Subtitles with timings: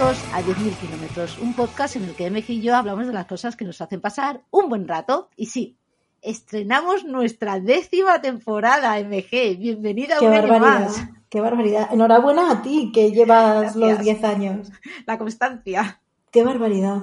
[0.00, 3.12] A Ecos a 10.000 kilómetros, un podcast en el que MG y yo hablamos de
[3.12, 5.28] las cosas que nos hacen pasar un buen rato.
[5.36, 5.76] Y sí,
[6.22, 9.58] estrenamos nuestra décima temporada, MG.
[9.58, 11.08] Bienvenida Qué un año barbaridad, más.
[11.28, 11.92] qué barbaridad.
[11.92, 14.20] Enhorabuena a ti que llevas los Gracias.
[14.20, 14.72] 10 años.
[15.06, 16.00] La constancia.
[16.30, 17.02] Qué barbaridad.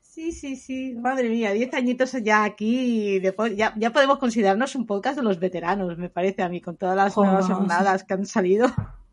[0.00, 0.94] Sí, sí, sí.
[0.94, 3.18] Madre mía, 10 añitos ya aquí.
[3.18, 6.78] después ya, ya podemos considerarnos un podcast de los veteranos, me parece a mí, con
[6.78, 8.68] todas las nuevas jornadas que han salido.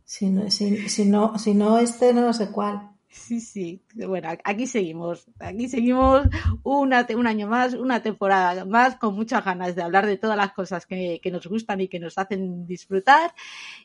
[0.05, 2.93] Si no, si, si no, si no este, no sé cuál.
[3.14, 3.82] Sí, sí.
[3.94, 5.28] Bueno, aquí seguimos.
[5.40, 6.28] Aquí seguimos
[6.64, 10.52] una, un año más, una temporada más, con muchas ganas de hablar de todas las
[10.54, 13.34] cosas que, que nos gustan y que nos hacen disfrutar.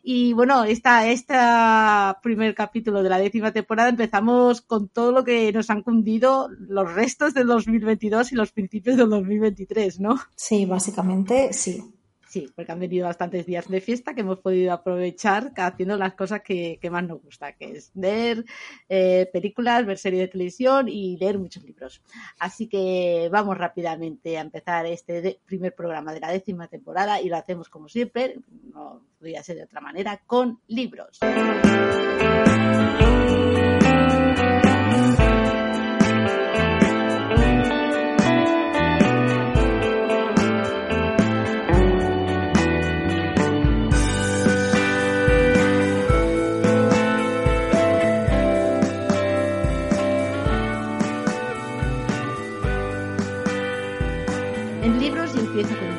[0.03, 5.53] Y bueno, esta, esta primer capítulo de la décima temporada empezamos con todo lo que
[5.53, 10.19] nos han cundido los restos del 2022 y los principios del 2023, ¿no?
[10.37, 11.85] Sí, básicamente sí.
[12.29, 16.43] Sí, porque han venido bastantes días de fiesta que hemos podido aprovechar haciendo las cosas
[16.43, 18.45] que, más nos gusta, que es ver
[18.91, 22.03] eh, películas, ver series de televisión y leer muchos libros.
[22.39, 27.37] Así que vamos rápidamente a empezar este primer programa de la décima temporada y lo
[27.37, 28.37] hacemos como siempre,
[28.75, 31.21] no podría ser de otra manera, con libros.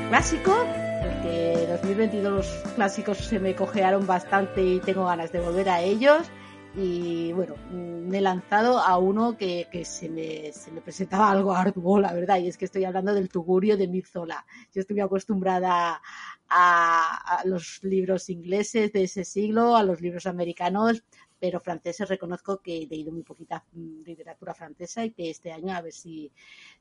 [0.09, 0.65] Clásico,
[1.03, 6.31] porque 2022 los clásicos se me cojearon bastante y tengo ganas de volver a ellos.
[6.75, 11.53] Y bueno, me he lanzado a uno que, que se, me, se me presentaba algo
[11.53, 14.45] arduo, la verdad, y es que estoy hablando del Tugurio de Mirzola.
[14.73, 16.01] Yo estoy acostumbrada
[16.49, 21.03] a, los libros ingleses de ese siglo, a los libros americanos,
[21.39, 25.73] pero franceses reconozco que he leído muy poquita mm, literatura francesa y que este año
[25.73, 26.31] a ver si,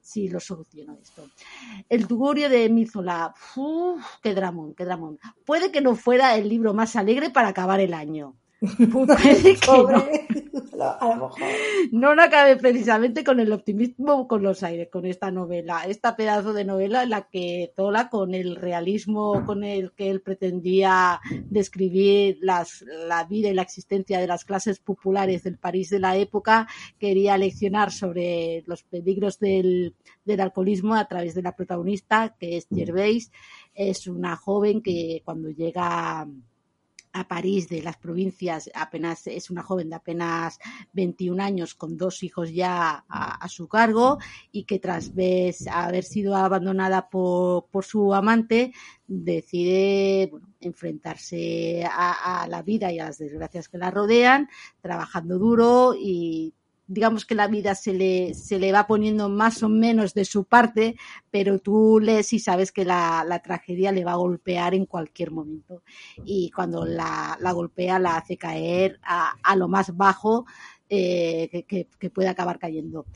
[0.01, 1.29] si lo soluciono esto.
[1.89, 4.05] El Tugurio de Mizola, ¡uf!
[4.23, 5.19] qué dramón, qué dramón.
[5.45, 8.35] Puede que no fuera el libro más alegre para acabar el año.
[8.61, 10.05] Puede que no.
[11.01, 11.41] A lo mejor.
[11.93, 16.53] No no acabé precisamente con el optimismo con los aires, con esta novela, esta pedazo
[16.53, 22.39] de novela en la que Zola, con el realismo con el que él pretendía describir
[22.43, 26.69] las, la vida y la existencia de las clases populares del París de la época,
[26.99, 29.95] quería leccionar sobre los peligros del,
[30.25, 33.31] del alcoholismo a través de la protagonista, que es Gervais.
[33.75, 36.27] Es una joven que cuando llega
[37.19, 40.59] a París de las provincias, apenas es una joven de apenas
[40.93, 44.19] 21 años con dos hijos ya a, su cargo
[44.53, 45.13] y que tras
[45.71, 48.73] haber sido abandonada por, por su amante
[49.07, 50.31] decide
[50.61, 54.49] enfrentarse a, a la vida y a las desgracias que la rodean,
[54.81, 56.55] trabajando duro y
[56.89, 60.45] digamos que la vida se le, se le va poniendo más o menos de su
[60.45, 60.97] parte,
[61.31, 65.31] pero tú lees y sabes que la, la tragedia le va a golpear en cualquier
[65.31, 65.83] momento.
[66.25, 70.47] Y cuando la, la golpea, la hace caer a, a lo más bajo
[70.91, 73.07] eh, que, puede acabar cayendo.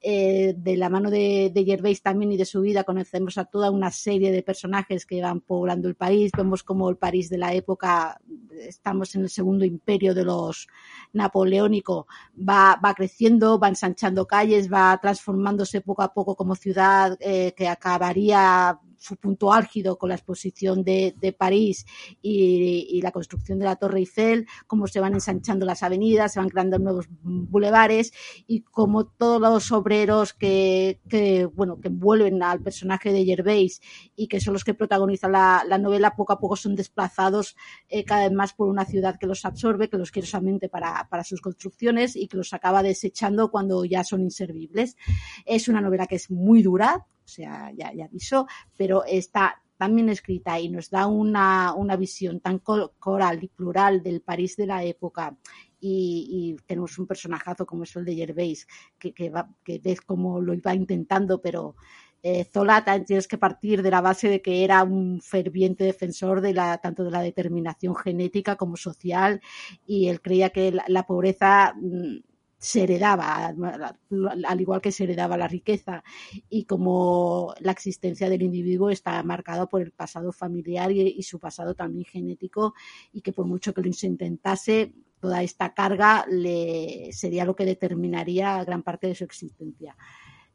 [0.00, 3.70] Eh, de la mano de, de Gervais también y de su vida conocemos a toda
[3.70, 6.32] una serie de personajes que van poblando el país.
[6.36, 8.20] Vemos como el París de la época,
[8.58, 10.68] estamos en el segundo imperio de los
[11.12, 12.06] napoleónico,
[12.36, 17.68] va, va creciendo, va ensanchando calles, va transformándose poco a poco como ciudad eh, que
[17.68, 21.86] acabaría su punto álgido con la exposición de, de París
[22.20, 26.48] y, la construcción de la Torre Eiffel, cómo se van ensanchando las avenidas, se van
[26.48, 28.12] creando nuevos bulevares
[28.46, 33.80] y cómo todos los obreros que, que, bueno, que envuelven al personaje de Gervais
[34.16, 37.56] y que son los que protagonizan la, la novela, poco a poco son desplazados
[37.88, 41.08] eh, cada vez más por una ciudad que los absorbe, que los quiere solamente para,
[41.08, 44.96] para sus construcciones y que los acaba desechando cuando ya son inservibles.
[45.44, 49.94] Es una novela que es muy dura, o sea, ya, ya aviso, pero está tan
[49.94, 54.66] bien escrita y nos da una, una visión tan coral y plural del París de
[54.66, 55.36] la época
[55.78, 58.66] y, tenemos un personajazo como es el de Gervais,
[58.98, 61.76] que, que, va, que ves cómo lo iba intentando, pero
[62.20, 66.52] Eh, Zola tienes que partir de la base de que era un ferviente defensor de
[66.52, 69.40] la, tanto de la determinación genética como social
[69.86, 72.16] y él creía que la, la pobreza mm,
[72.58, 76.02] se heredaba, al igual que se heredaba la riqueza,
[76.50, 81.74] y como la existencia del individuo está marcada por el pasado familiar y, su pasado
[81.74, 82.74] también genético,
[83.12, 88.62] y que por mucho que lo intentase, toda esta carga le, sería lo que determinaría
[88.64, 89.96] gran parte de su existencia.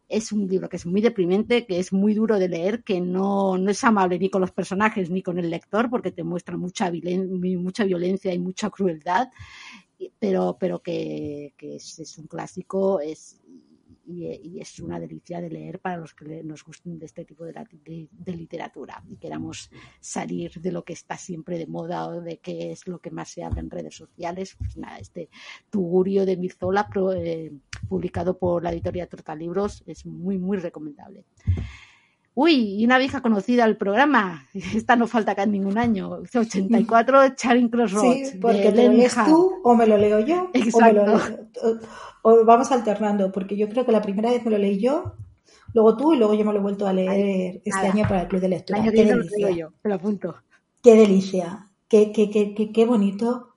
[0.10, 3.58] Es un libro que es muy deprimente, que es muy duro de leer, que no,
[3.58, 6.92] no es amable ni con los personajes ni con el lector, porque te muestra mucha,
[6.92, 9.30] mucha violencia y mucha crueldad
[10.20, 13.42] pero, pero que, que es, es, un clásico es,
[14.06, 18.10] y, es una delicia de leer para los que nos gusten de este tipo de,
[18.26, 19.70] literatura y queramos
[20.00, 23.30] salir de lo que está siempre de moda o de qué es lo que más
[23.30, 24.56] se habla en redes sociales.
[24.58, 25.30] Pues nada, este
[25.70, 27.52] Tugurio de Mirzola, pro, eh,
[27.88, 31.26] publicado por la editorial Libros es muy, muy recomendable.
[32.36, 34.48] Uy, y una vieja conocida al programa.
[34.54, 36.22] Esta no falta acá en ningún año.
[36.34, 38.30] 84 Charing Crossroads.
[38.32, 40.50] Sí, porque te lo lees tú o me lo leo yo.
[40.54, 41.02] Exacto.
[41.02, 41.80] O, leo,
[42.24, 45.16] o, vamos alternando, porque yo creo que la primera vez me lo leí yo,
[45.74, 47.92] luego tú y luego yo me lo he vuelto a leer Ay, este nada.
[47.92, 48.80] año para el Club de Lectura.
[48.80, 49.50] El año qué delicia.
[49.50, 50.36] Lo yo, te lo apunto.
[50.82, 51.70] Qué delicia.
[51.88, 53.50] Qué, qué, qué, qué, qué bonito.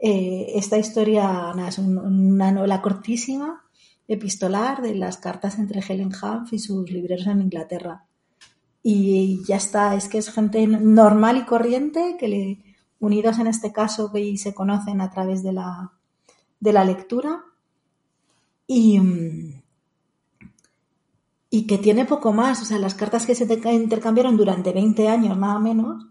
[0.00, 1.22] Eh, esta historia
[1.54, 3.62] nada, es un, una novela cortísima,
[4.08, 8.04] epistolar, de las cartas entre Helen Humph y sus libreros en Inglaterra
[8.86, 12.58] y ya está, es que es gente normal y corriente que le,
[13.00, 15.92] unidos en este caso que se conocen a través de la,
[16.60, 17.44] de la lectura.
[18.66, 19.00] Y,
[21.48, 25.36] y que tiene poco más, o sea, las cartas que se intercambiaron durante 20 años
[25.38, 26.06] nada menos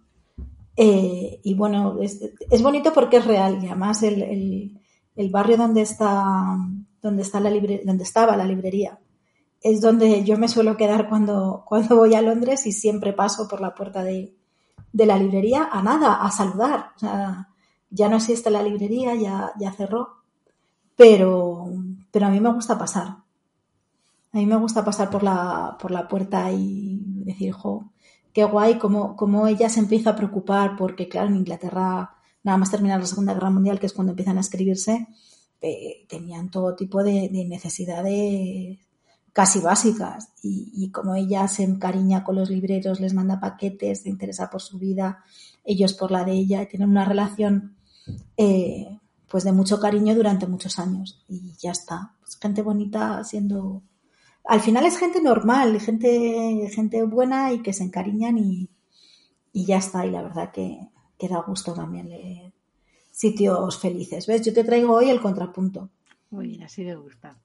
[0.76, 3.64] eh, y bueno, es, es, bonito porque es real.
[3.64, 4.82] Y además el, el,
[5.16, 6.58] el barrio donde está
[7.04, 9.00] donde está la libre, donde estaba la librería
[9.64, 13.62] es donde yo me suelo quedar cuando, cuando voy a Londres y siempre paso por
[13.62, 14.36] la puerta de,
[14.92, 16.92] de la librería a nada, a saludar.
[17.90, 20.10] Ya no existe la librería, ya, ya cerró,
[20.98, 21.72] pero,
[22.12, 23.08] pero a mí me gusta pasar.
[24.34, 27.92] A mí me gusta pasar por la, por la puerta y decir, jo,
[28.34, 32.72] qué guay, cómo, cómo ella se empieza a preocupar, porque claro, en Inglaterra, nada más
[32.72, 35.08] terminar la Segunda Guerra Mundial, que es cuando empiezan a escribirse,
[35.62, 38.80] eh, tenían todo tipo de necesidades
[39.34, 44.10] casi básicas y, y, como ella se encariña con los libreros, les manda paquetes, se
[44.10, 45.24] interesa por su vida,
[45.64, 47.76] ellos por la de ella, y tienen una relación
[48.38, 52.14] eh, pues de mucho cariño durante muchos años y ya está.
[52.20, 53.82] Pues gente bonita siendo...
[54.46, 58.70] Al final es gente normal, gente, gente buena y que se encariñan y,
[59.54, 60.06] y ya está.
[60.06, 62.54] Y la verdad que, que da gusto también leer
[63.10, 64.28] sitios felices.
[64.28, 64.42] ¿Ves?
[64.46, 65.90] Yo te traigo hoy el contrapunto.
[66.30, 67.38] Muy bien, así me gusta.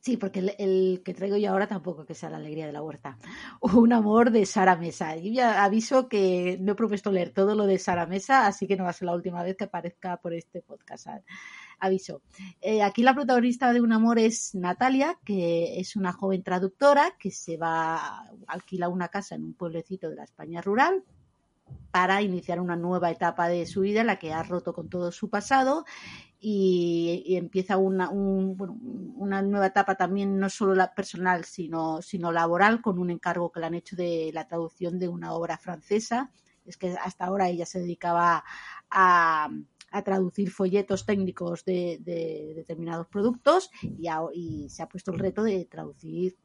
[0.00, 3.18] Sí, porque el, que traigo yo ahora tampoco que sea la alegría de la huerta.
[3.60, 5.14] Un amor de Sara Mesa.
[5.16, 8.76] Yo ya aviso que no he propuesto leer todo lo de Sara Mesa, así que
[8.76, 11.06] no va a ser la última vez que aparezca por este podcast.
[11.78, 12.22] Aviso.
[12.62, 17.30] Eh, aquí la protagonista de Un amor es Natalia, que es una joven traductora que
[17.30, 21.04] se va, alquila una casa en un pueblecito de la España rural
[21.90, 25.12] para iniciar una nueva etapa de su vida en la que ha roto con todo
[25.12, 25.84] su pasado
[26.40, 32.98] y, empieza una, una nueva etapa también no solo la personal sino, sino laboral con
[32.98, 36.30] un encargo que le han hecho de la traducción de una obra francesa.
[36.64, 38.44] Es que hasta ahora ella se dedicaba
[38.90, 39.50] a,
[39.90, 45.64] a traducir folletos técnicos de, de determinados productos y, se ha puesto el reto de
[45.64, 46.36] traducir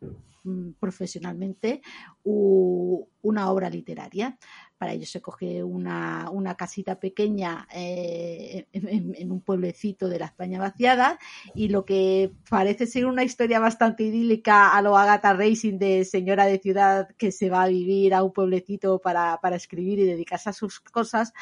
[0.43, 1.81] mm, profesionalmente
[2.23, 4.37] una obra literaria.
[4.77, 10.25] Para ello se coge una, una casita pequeña eh, en, en, un pueblecito de la
[10.25, 11.17] España vaciada
[11.53, 16.45] y lo que parece ser una historia bastante idílica a lo Agatha Racing de señora
[16.45, 20.49] de ciudad que se va a vivir a un pueblecito para, para escribir y dedicarse
[20.49, 21.33] a sus cosas,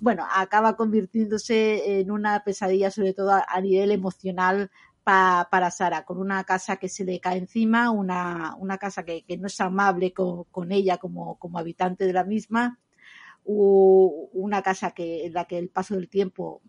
[0.00, 4.70] bueno, acaba convirtiéndose en una pesadilla sobre todo a, a nivel emocional
[5.04, 9.24] pa, para Sara, con una casa que se le cae encima, una, una casa que,
[9.24, 12.78] que no es amable con, con ella como, como habitante de la misma,
[13.44, 16.62] u una casa que, en la que el paso del tiempo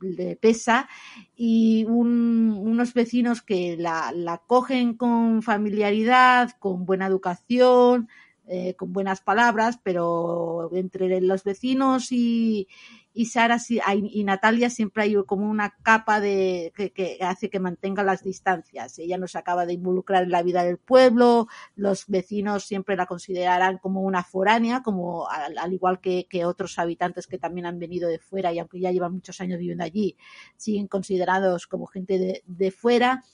[0.00, 0.88] le pesa
[1.36, 8.08] y un, unos vecinos que la, la, cogen con familiaridad, con buena educación,
[8.48, 12.66] eh, con buenas palabras, pero entre los vecinos y,
[13.12, 18.22] y Sara y Natalia siempre hay como una capa de que, hace que mantenga las
[18.22, 18.98] distancias.
[18.98, 23.06] Ella no se acaba de involucrar en la vida del pueblo, los vecinos siempre la
[23.06, 27.78] considerarán como una foránea, como al, al igual que, que, otros habitantes que también han
[27.78, 30.16] venido de fuera y aunque ya llevan muchos años viviendo allí,
[30.56, 33.24] siguen considerados como gente de, de fuera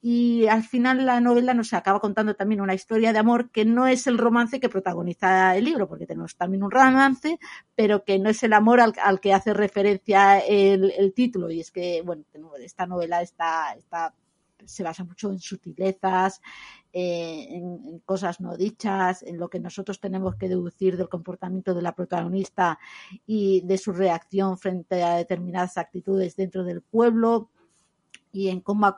[0.00, 3.88] y al final la novela nos acaba contando también una historia de amor que no
[3.88, 7.38] es el romance que protagoniza el libro, porque tenemos también un romance,
[7.74, 11.50] pero que no es el amor al, al que hace referencia el, el, título.
[11.50, 12.24] Y es que, bueno,
[12.62, 14.14] esta novela está, está
[14.64, 16.40] se basa mucho en sutilezas,
[16.92, 21.74] eh, en, en, cosas no dichas, en lo que nosotros tenemos que deducir del comportamiento
[21.74, 22.78] de la protagonista
[23.26, 27.50] y de su reacción frente a determinadas actitudes dentro del pueblo
[28.32, 28.96] y en cómo,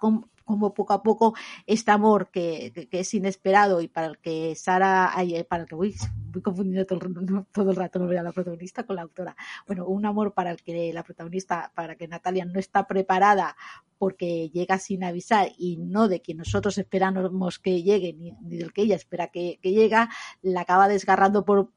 [0.51, 1.35] como poco a poco
[1.67, 5.77] este amor que, que, es inesperado y para el que Sara, ay, para el que
[5.77, 5.95] voy,
[6.33, 9.37] voy confundiendo todo todo el rato, no a la protagonista con la autora.
[9.67, 13.57] Bueno, un amor para el que la protagonista, para que Natalia no está preparada
[13.97, 18.83] porque llega sin avisar y no de quien nosotros esperamos que llegue ni, del que
[18.83, 20.09] ella espera que, que llega,
[20.43, 21.71] la acaba desgarrando por,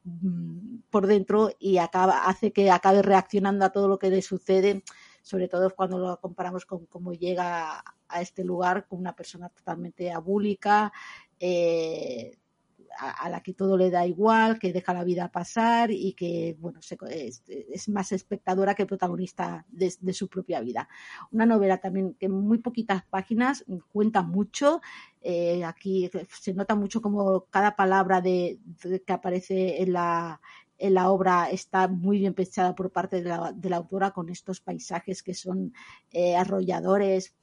[0.90, 4.82] por dentro y acaba, hace que acabe reaccionando a todo lo que le sucede
[5.24, 10.12] sobre todo cuando lo comparamos con cómo llega a este lugar con una persona totalmente
[10.12, 10.92] abúlica,
[11.40, 12.36] eh,
[12.98, 16.80] a, la que todo le da igual, que deja la vida pasar y que bueno
[16.82, 20.88] se, es, es, más espectadora que protagonista de, su propia vida.
[21.32, 24.82] Una novela también que en muy poquitas páginas cuenta mucho.
[25.22, 30.40] Eh, aquí se nota mucho como cada palabra de, de que aparece en la,
[30.90, 34.60] la obra está muy bien pensada por parte de la, de la autora con estos
[34.60, 35.72] paisajes que son
[36.10, 37.34] eh, arrolladores,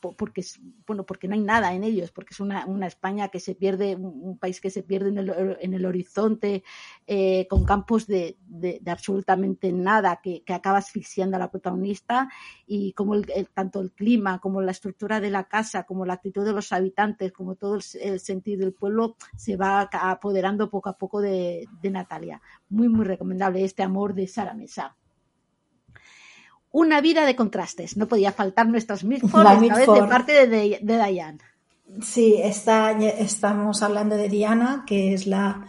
[0.00, 0.44] porque
[0.86, 3.96] bueno porque no hay nada en ellos porque es una, una España que se pierde
[3.96, 6.62] un, país que se pierde en el, en el horizonte
[7.06, 12.28] eh, con campos de, de, absolutamente nada que, que, acaba asfixiando a la protagonista
[12.66, 16.44] y como el, tanto el clima como la estructura de la casa como la actitud
[16.44, 20.96] de los habitantes como todo el, el sentido del pueblo se va apoderando poco a
[20.98, 22.40] poco de Natalia.
[22.68, 24.96] Muy muy recomendable este amor de Sara Mesa
[26.70, 27.96] una vida de contrastes.
[27.96, 31.38] No podía faltar nuestras Milford, esta vez de parte de, de, de Diane.
[32.02, 35.66] Sí, está, estamos hablando de Diana, que es la,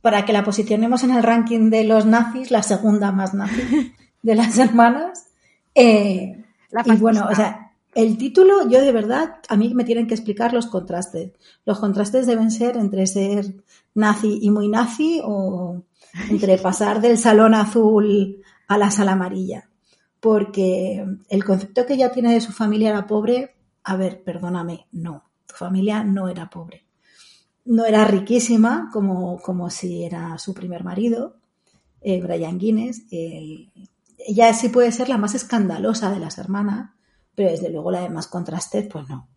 [0.00, 4.34] para que la posicionemos en el ranking de los nazis, la segunda más nazi de
[4.34, 5.26] las hermanas.
[5.74, 10.08] Eh, la y bueno, o sea, el título, yo de verdad, a mí me tienen
[10.08, 11.32] que explicar los contrastes.
[11.64, 13.54] Los contrastes deben ser entre ser
[13.94, 15.84] nazi y muy nazi o
[16.28, 19.68] entre pasar del salón azul a la sala amarilla
[20.24, 25.30] porque el concepto que ella tiene de su familia era pobre, a ver, perdóname, no,
[25.44, 26.86] tu familia no era pobre.
[27.66, 31.36] No era riquísima como, como si era su primer marido,
[32.00, 33.02] eh, Brian Guinness.
[33.10, 36.92] Ella sí puede ser la más escandalosa de las hermanas,
[37.34, 39.28] pero desde luego la de más contrastes, pues no.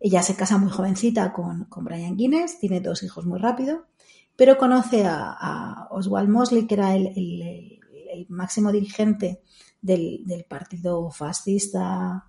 [0.00, 3.86] Ella se casa muy jovencita con, con Brian Guinness, tiene dos hijos muy rápido,
[4.34, 9.44] pero conoce a, Oswald Mosley, que era el máximo dirigente
[9.84, 12.24] del, del partido fascista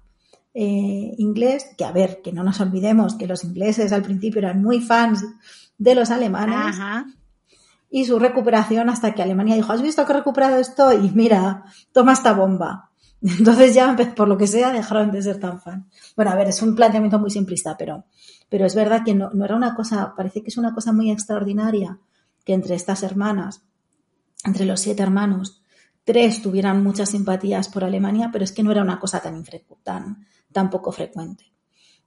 [0.54, 4.62] eh, inglés, que a ver, que no nos olvidemos que los ingleses al principio eran
[4.62, 5.26] muy fans
[5.78, 6.76] de los alemanes.
[6.76, 7.06] Ajá.
[7.90, 10.92] Y su recuperación hasta que Alemania dijo, ¿has visto que he recuperado esto?
[10.92, 12.92] Y mira, toma esta bomba.
[13.22, 15.88] Entonces ya, por lo que sea, dejaron de ser tan fan.
[16.16, 18.04] Bueno, a ver, es un planteamiento muy simplista, pero,
[18.50, 21.10] pero es verdad que no, no era una cosa, parece que es una cosa muy
[21.10, 22.00] extraordinaria
[22.44, 23.64] que entre estas hermanas,
[24.44, 25.62] entre los siete hermanos,
[26.06, 29.44] tres tuvieran muchas simpatías por Alemania, pero es que no era una cosa tan,
[29.84, 31.52] tan, tan poco frecuente.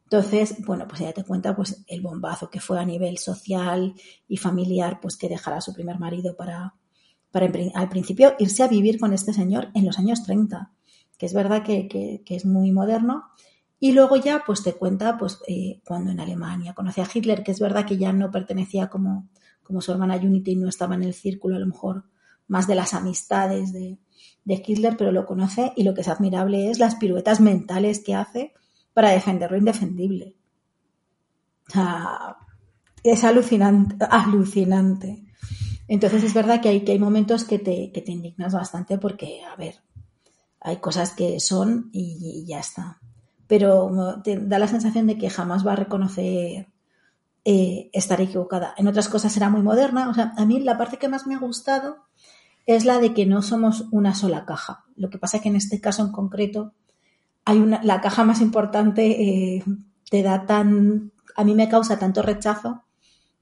[0.04, 3.92] Entonces, bueno, pues ya te cuenta pues el bombazo que fue a nivel social
[4.26, 6.76] y familiar, pues que dejara a su primer marido para,
[7.30, 10.72] para al principio irse a vivir con este señor en los años 30,
[11.18, 13.24] que es verdad que, que, es muy moderno.
[13.80, 17.52] Y luego ya, pues te cuenta, pues eh, cuando en Alemania conoce a Hitler, que
[17.52, 19.28] es verdad que ya no pertenecía como,
[19.62, 22.04] como su hermana Unity no estaba en el círculo a lo mejor
[22.48, 23.98] más de las amistades de,
[24.44, 28.14] de Hitler, pero lo conoce y lo que es admirable es las piruetas mentales que
[28.14, 28.54] hace
[28.94, 30.34] para defender lo indefendible.
[31.76, 32.36] O
[33.04, 35.24] es alucinante, alucinante.
[35.86, 39.40] Entonces es verdad que hay, que hay momentos que te, que te indignas bastante porque,
[39.44, 39.76] a ver,
[40.60, 43.00] hay cosas que son y, y ya está.
[43.46, 46.68] Pero te da la sensación de que jamás va a reconocer
[47.44, 48.74] eh, estar equivocada.
[48.76, 50.10] En otras cosas será muy moderna.
[50.10, 52.07] O sea, a mí la parte que más me ha gustado
[52.68, 54.84] es la de que no somos una sola caja.
[54.94, 56.74] Lo que pasa es que en este caso en concreto
[57.46, 59.64] hay una, la caja más importante eh,
[60.10, 62.84] te da tan, a mí me causa tanto rechazo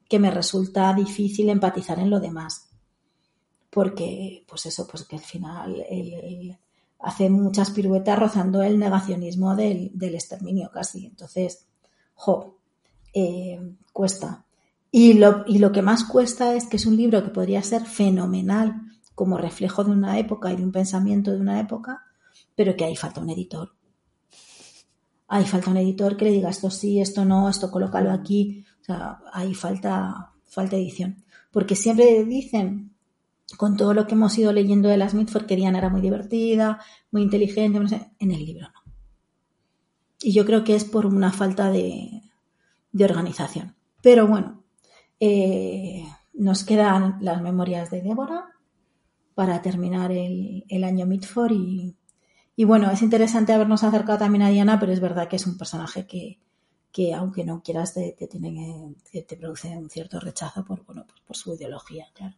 [0.08, 2.68] que me resulta difícil empatizar en lo demás.
[3.68, 5.84] Porque, pues eso, pues que al final
[7.00, 11.04] hace muchas piruetas rozando el negacionismo del, del exterminio casi.
[11.04, 11.66] Entonces,
[12.14, 12.58] jo,
[13.12, 13.60] eh,
[13.92, 14.44] cuesta.
[14.92, 17.84] Y lo, y lo que más cuesta es que es un libro que podría ser
[17.84, 18.85] fenomenal
[19.16, 22.04] como reflejo de una época y de un pensamiento de una época,
[22.54, 23.74] pero que ahí falta un editor.
[25.26, 28.64] ahí falta un editor que le diga esto sí, esto no, esto colócalo aquí.
[28.82, 31.24] O sea, ahí falta, falta edición.
[31.50, 32.94] Porque siempre dicen,
[33.56, 36.78] con todo lo que hemos ido leyendo de las Mitford, que Diana era muy divertida,
[37.10, 37.78] muy inteligente,
[38.18, 38.92] en el libro no.
[40.20, 42.22] Y yo creo que es por una falta de,
[42.92, 43.74] de organización.
[44.02, 44.62] Pero bueno,
[45.20, 46.04] eh,
[46.34, 48.55] nos quedan las memorias de Débora
[49.36, 51.94] para terminar el, el año Mitford y,
[52.56, 55.58] y bueno, es interesante habernos acercado también a Diana, pero es verdad que es un
[55.58, 56.38] personaje que,
[56.90, 61.54] que aunque no quieras, te, te, produce un cierto rechazo por, bueno, pues por su
[61.54, 62.34] ideología, claro.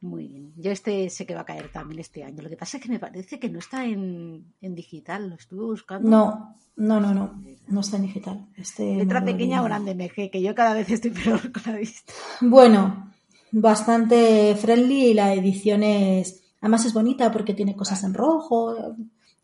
[0.00, 0.52] Muy bien.
[0.56, 2.42] Yo este sé que va a caer también este año.
[2.42, 5.28] Lo que pasa es que me parece que no está en, en digital.
[5.28, 6.08] Lo estuve buscando.
[6.08, 8.48] No, no, no, no, no está en digital.
[8.56, 12.12] Este Letra pequeña o grande, MG, que yo cada vez estoy peor con la vista.
[12.40, 13.09] Bueno,
[13.52, 18.74] bastante friendly y la edición es, además es bonita porque tiene cosas en rojo,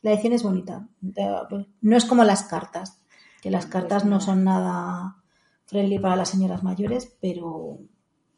[0.03, 0.89] la edición es bonita.
[1.81, 3.01] No es como las cartas,
[3.43, 5.17] que las cartas no son nada
[5.67, 7.79] friendly para las señoras mayores, pero,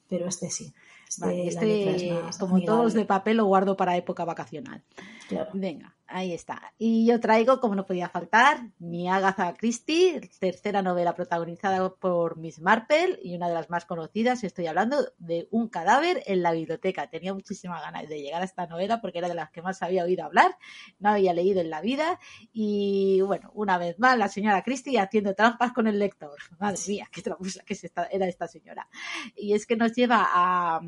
[0.09, 0.73] pero este sí.
[1.09, 4.85] Este, Vale, este, más como todos de papel, lo guardo para época vacacional.
[5.29, 5.51] claro.
[5.55, 6.73] Venga, ahí está.
[6.79, 12.61] Y yo traigo, como no podía faltar, mi Agatha Christie, tercera novela protagonizada por Miss
[12.61, 14.43] Marple y una de las más conocidas.
[14.43, 17.09] Estoy hablando de Un cadáver en la biblioteca.
[17.09, 20.05] Tenía muchísimas ganas de llegar a esta novela porque era de las que más había
[20.05, 20.57] oído hablar,
[20.99, 22.19] no había leído en la vida.
[22.53, 26.39] Y bueno, una vez más, la señora Christie haciendo trampas con el lector.
[26.59, 27.79] Madre mía, qué tramposa que
[28.11, 28.89] era esta señora.
[29.37, 30.81] Y es que nos lleva a,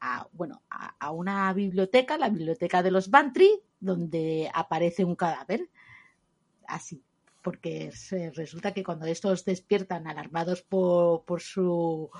[0.00, 5.68] a, bueno, a, una biblioteca, la biblioteca de los Bantry, donde aparece un cadáver.
[6.66, 7.02] Así,
[7.42, 12.10] porque se- resulta que cuando estos despiertan alarmados por, por su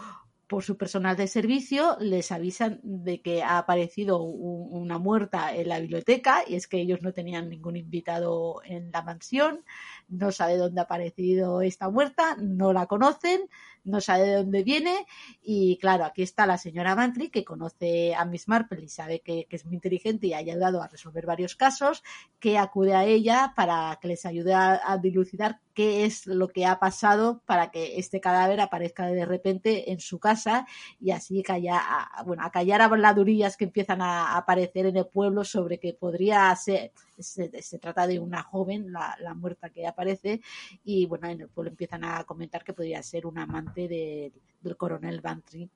[0.48, 5.68] por su personal de servicio, les avisan de que ha aparecido un- una muerta en
[5.68, 9.64] la biblioteca y es que ellos no tenían ningún invitado en la mansión,
[10.08, 13.42] no sabe dónde ha aparecido esta muerta, no la conocen,
[13.84, 15.06] no sabe de dónde viene.
[15.42, 19.46] Y claro, aquí está la señora Bantry que conoce a Miss Marple y sabe que,
[19.50, 22.02] es muy inteligente y ha ayudado a resolver varios casos,
[22.38, 26.78] que acude a ella para que les ayude a dilucidar qué es lo que ha
[26.78, 30.66] pasado para que este cadáver aparezca de repente en su casa
[31.00, 35.78] y así callar, a- bueno, acallar habladurías que empiezan a aparecer en el pueblo sobre
[35.78, 40.40] que podría ser, se, trata de una joven, la, muerta que aparece,
[40.84, 44.76] y bueno, en el pueblo empiezan a comentar que podría ser un amante de- del
[44.76, 45.70] coronel Bantry.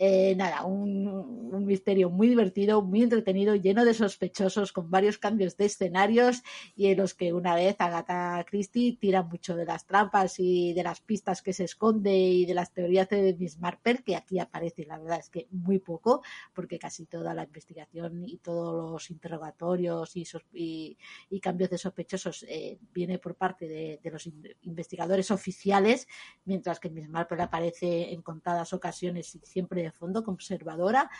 [0.00, 5.56] Eh, nada, un, un misterio muy divertido, muy entretenido, lleno de sospechosos, con varios cambios
[5.56, 6.42] de escenarios
[6.74, 10.82] y en los que una vez Agatha Christie tira mucho de las trampas y de
[10.82, 14.84] las pistas que se esconde y de las teorías de Miss Marple, que aquí aparece,
[14.84, 20.12] la verdad es que muy poco, porque casi toda la investigación y todos los interrogatorios
[20.16, 20.96] y,
[21.40, 26.08] cambios de sospechosos eh, viene por parte de, los in- investigadores oficiales,
[26.46, 31.10] mientras que Miss Marple aparece en contadas ocasiones y siempre de fondo, conservadora,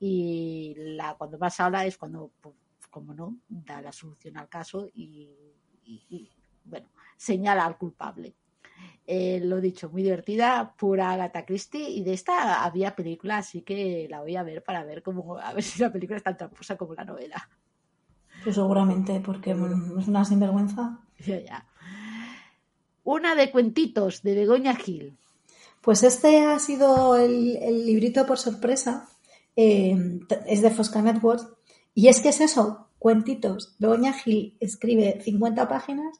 [0.00, 2.54] y la, cuando más habla es cuando, pues,
[2.90, 5.28] como no, da la solución al caso y,
[5.84, 6.30] y- y,
[6.64, 8.34] bueno, señala al culpable.
[9.06, 14.06] Eh, lo dicho, muy divertida, pura Agatha Christie, y de esta había película, así que
[14.10, 16.76] la voy a ver para ver cómo, a ver si la película es tan tramposa
[16.76, 17.48] como la novela.
[18.42, 20.98] Pues seguramente, porque bueno, es una sinvergüenza.
[21.26, 21.66] Ya, ya.
[23.04, 25.18] Una de cuentitos de Begoña Gil.
[25.82, 29.08] Pues este ha sido el, librito por sorpresa.
[29.56, 31.46] eh, es de Fosca Networks.
[31.94, 33.74] Y es que es eso, cuentitos.
[33.78, 36.18] Begoña Gil escribe 50 páginas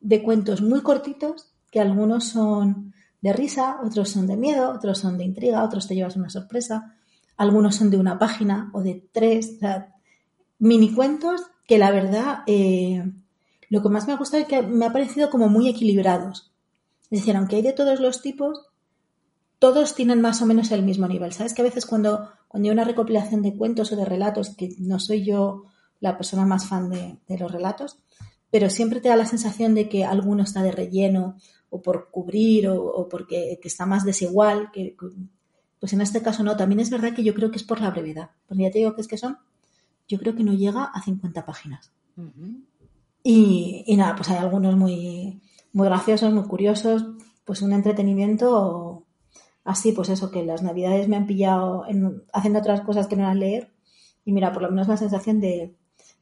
[0.00, 5.18] de cuentos muy cortitos, que algunos son de risa, otros son de miedo, otros son
[5.18, 6.96] de intriga, otros te llevas una sorpresa,
[7.36, 9.58] algunos son de una página o de tres.
[10.58, 13.04] Mini cuentos que la verdad eh,
[13.68, 16.52] lo que más me ha gustado es que me ha parecido como muy equilibrados.
[17.10, 18.69] Es decir, aunque hay de todos los tipos,
[19.60, 21.32] todos tienen más o menos el mismo nivel.
[21.32, 21.54] ¿Sabes?
[21.54, 24.98] Que a veces cuando, cuando hay una recopilación de cuentos o de relatos, que no
[24.98, 25.66] soy yo
[26.00, 27.98] la persona más fan de, de los relatos,
[28.50, 31.36] pero siempre te da la sensación de que alguno está de relleno
[31.68, 34.70] o por cubrir o, o porque que está más desigual.
[34.72, 34.96] Que,
[35.78, 36.56] pues en este caso no.
[36.56, 38.30] También es verdad que yo creo que es por la brevedad.
[38.48, 39.38] Porque ya te digo que es que son,
[40.08, 41.92] yo creo que no llega a 50 páginas.
[43.22, 45.40] Y, y nada, pues hay algunos muy,
[45.72, 47.04] muy graciosos, muy curiosos,
[47.44, 48.89] pues un entretenimiento
[49.64, 53.22] así, pues eso, que las navidades me han pillado en- haciendo otras cosas que no
[53.22, 53.70] eran leer.
[54.24, 55.74] Y mira, por lo menos la sensación de,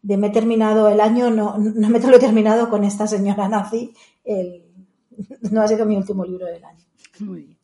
[0.03, 3.49] de me he terminado el año, no, no me lo he terminado con esta señora
[3.49, 3.93] nazi,
[4.25, 4.65] el-
[5.51, 6.85] no ha sido mi último libro del año.
[7.21, 7.59] Muy bien.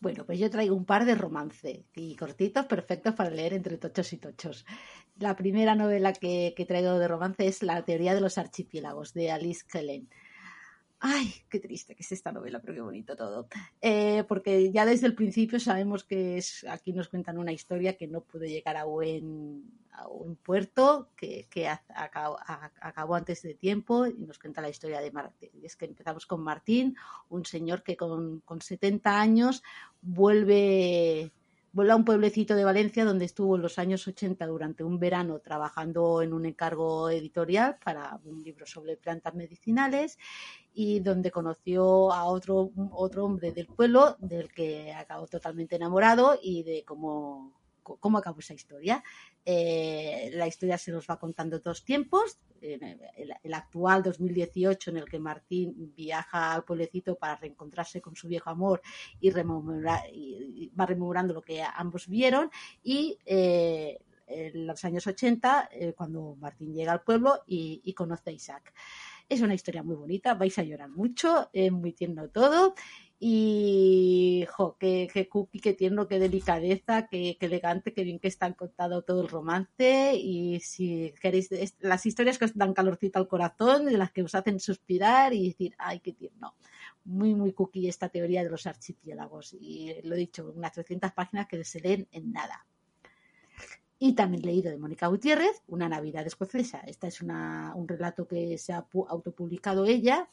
[0.00, 4.12] Bueno, pues yo traigo un par de romance y cortitos, perfectos para leer entre tochos
[4.12, 4.66] y tochos.
[5.18, 9.30] La primera novela que, que traigo de romance es La teoría de los archipiélagos de
[9.30, 10.10] Alice Kellen.
[11.06, 13.46] Ay, qué triste que es esta novela, pero qué bonito todo.
[13.82, 18.06] Eh, porque ya desde el principio sabemos que es, aquí nos cuentan una historia que
[18.06, 19.70] no pudo llegar a buen,
[20.08, 25.50] un puerto, que, acabó, antes de tiempo, y nos cuenta la historia de Martín.
[25.62, 26.96] Es que empezamos con Martín,
[27.28, 29.62] un señor que con, con 70 años
[30.00, 31.32] vuelve,
[31.74, 35.40] vuelve a un pueblecito de Valencia donde estuvo en los años 80 durante un verano
[35.40, 40.16] trabajando en un encargo editorial para un libro sobre plantas medicinales
[40.72, 46.62] y donde conoció a otro, otro hombre del pueblo del que acabó totalmente enamorado y
[46.62, 47.52] de cómo,
[47.84, 49.04] cómo acabó esa historia.
[49.44, 52.38] Eh, la historia se nos va contando dos tiempos.
[52.60, 58.48] El, actual 2018 en el que Martín viaja al pueblecito para reencontrarse con su viejo
[58.48, 58.80] amor
[59.20, 62.50] y, y- va rememorando lo que ambos vieron
[62.82, 64.00] y eh,
[64.54, 68.72] los años 80 eh, cuando Martín llega al pueblo y, y conoce a Isaac.
[69.28, 72.74] Es una historia muy bonita, vais a llorar mucho, es muy tierno todo.
[73.26, 78.28] Y, jo, qué, qué cookie, qué tierno, qué delicadeza, qué, qué elegante, qué bien que
[78.28, 80.14] está contado todo el romance.
[80.14, 81.48] Y si queréis,
[81.80, 85.48] las historias que os dan calorcito al corazón, de las que os hacen suspirar y
[85.48, 86.54] decir, ay, qué tierno.
[87.06, 89.54] Muy, muy cookie esta teoría de los archipiélagos.
[89.58, 92.66] Y lo he dicho, unas 300 páginas que se leen en nada.
[93.98, 96.80] Y también leído de Mónica Gutiérrez, Una Navidad escocesa.
[96.80, 100.28] Esta es una, un relato que se ha pu- autopublicado ella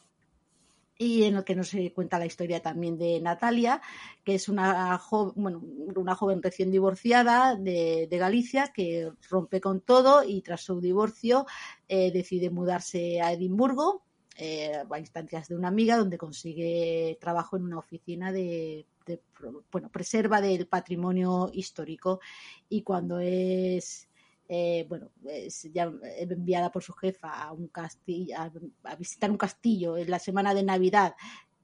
[1.01, 3.81] y en el que nos cuenta la historia también de Natalia,
[4.23, 5.59] que es una, jo- bueno,
[5.95, 11.47] una joven recién divorciada de, de Galicia que rompe con todo y tras su divorcio
[11.87, 14.03] eh, decide mudarse a Edimburgo,
[14.37, 19.21] eh, a instancias de una amiga donde consigue trabajo en una oficina de, de
[19.71, 22.19] bueno, preserva del patrimonio histórico.
[22.69, 24.07] Y cuando es
[24.53, 28.51] eh, bueno, es ya enviada por su jefa a un castillo, a,
[28.91, 31.13] a visitar un castillo en la semana de Navidad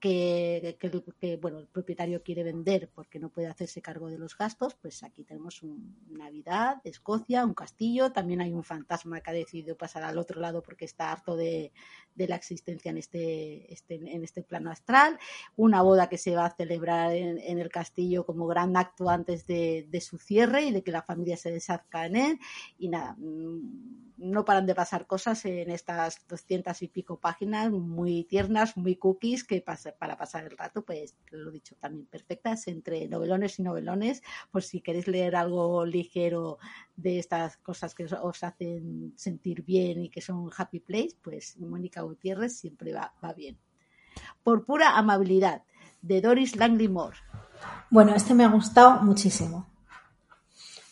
[0.00, 4.36] que, que- que, bueno, el propietario quiere vender porque no puede hacerse cargo de los
[4.38, 9.34] gastos, pues aquí tenemos un Navidad, Escocia, un castillo, también hay un fantasma que ha
[9.34, 11.72] decidido pasar al otro lado porque está harto de,
[12.18, 15.18] de la existencia en este, este, en este plano astral,
[15.56, 19.46] una boda que se va a celebrar en, en el castillo como gran acto antes
[19.46, 22.38] de, de su cierre y de que la familia se deshazca en él.
[22.76, 28.24] Y nada, mm, no paran de pasar cosas en estas doscientas y pico páginas muy
[28.24, 29.64] tiernas, muy cookies, que
[29.98, 34.62] para pasar el rato, pues lo he dicho también perfectas entre novelones y novelones, por
[34.62, 36.58] si queréis leer algo ligero
[36.96, 41.56] de estas cosas que os, os hacen sentir bien y que son happy place, pues
[41.58, 43.56] Mónica Gutiérrez siempre va, bien.
[44.42, 45.62] Por pura amabilidad,
[46.02, 47.16] de Doris Langley Moore.
[47.90, 49.66] Bueno, este me ha gustado muchísimo.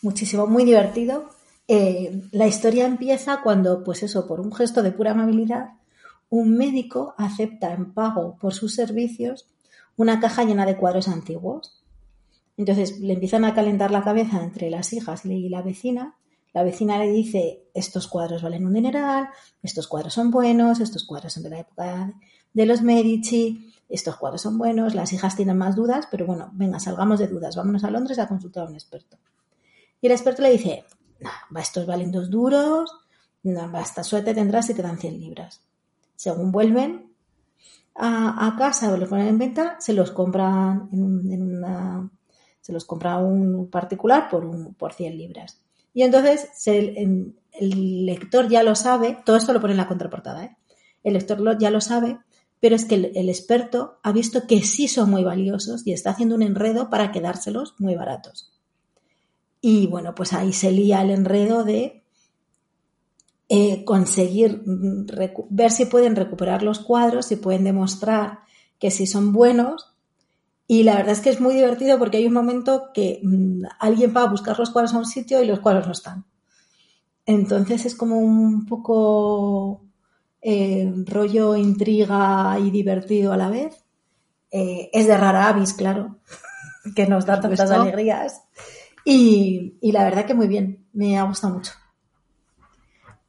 [0.01, 1.29] Muchísimo, muy divertido.
[1.67, 5.73] Eh, la historia empieza cuando, pues eso, por un gesto de pura amabilidad,
[6.29, 9.47] un médico acepta en pago por sus servicios
[9.95, 11.83] una caja llena de cuadros antiguos.
[12.55, 16.15] Entonces le empiezan a calentar la cabeza entre las hijas y la vecina.
[16.57, 19.29] La vecina le dice, estos cuadros valen un dineral,
[19.61, 22.15] estos cuadros son buenos, estos cuadros son de la época
[22.51, 26.79] de los Medici, estos cuadros son buenos, las hijas tienen más dudas, pero bueno, venga,
[26.79, 29.19] salgamos de dudas, vámonos a Londres a consultar a un experto.
[30.01, 30.83] Y el experto le dice,
[31.55, 32.91] estos valen dos duros,
[33.43, 35.61] nah, basta suerte tendrás si te dan 100 libras.
[36.15, 37.13] Según vuelven
[37.93, 42.09] a, casa o los ponen en venta, se los compran en,
[42.87, 45.66] compra un particular por, un, por 100 libras.
[45.97, 50.57] Y entonces el lector ya lo sabe, todo esto lo pone en la contraportada, ¿eh?
[51.03, 52.19] el lector ya lo sabe,
[52.59, 56.35] pero es que el, experto ha visto que sí son muy valiosos y está haciendo
[56.35, 58.53] un enredo para quedárselos muy baratos.
[59.59, 62.03] Y bueno, pues ahí se lía el enredo de
[63.49, 65.07] eh, conseguir mm,
[65.49, 68.41] ver si pueden recuperar los cuadros, si pueden demostrar
[68.77, 69.95] que sí son buenos.
[70.67, 74.13] Y la verdad es que es muy divertido porque hay un momento que mm, alguien
[74.15, 76.25] va a buscar los cuadros a un sitio y los cuadros no están.
[77.25, 79.85] Entonces es como un poco
[80.41, 83.83] eh, rollo intriga y divertido a la vez.
[84.51, 86.17] Eh, es de rara avis, claro,
[86.95, 88.41] que nos da tantas alegrías.
[89.05, 91.71] Y, y la verdad que muy bien, me ha gustado mucho.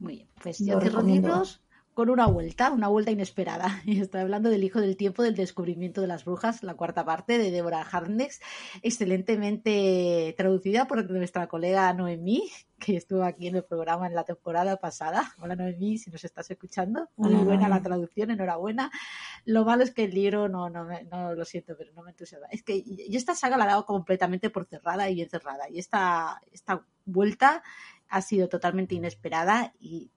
[0.00, 1.28] Muy bien, pues yo cierro recomiendo.
[1.28, 1.60] libros
[1.98, 3.82] con una vuelta, una vuelta inesperada.
[3.84, 7.38] Y estoy hablando del Hijo del Tiempo, del descubrimiento de las brujas, la cuarta parte
[7.38, 8.40] de Deborah Harnex,
[8.82, 14.76] excelentemente traducida por nuestra colega Noemí, que estuvo aquí en el programa en la temporada
[14.76, 15.34] pasada.
[15.40, 17.08] Hola Noemí, si nos estás escuchando.
[17.16, 18.92] Muy buena la traducción, enhorabuena.
[19.44, 22.46] Lo malo es que el libro, no, no, no lo siento, pero no me entusiasma.
[22.52, 25.68] Es que yo esta saga la he dado completamente por cerrada y encerrada.
[25.68, 27.64] Y esta, esta vuelta
[28.08, 30.12] ha sido totalmente inesperada y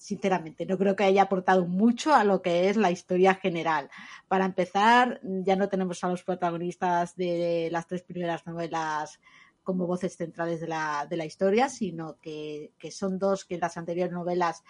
[0.00, 3.90] sinceramente, no creo que haya aportado mucho a lo que es la historia general.
[4.28, 9.20] Para empezar, ya no tenemos a los protagonistas de las tres primeras novelas
[9.62, 13.60] como voces centrales de la, de la historia, sino que, que, son dos que en
[13.60, 14.64] las anteriores novelas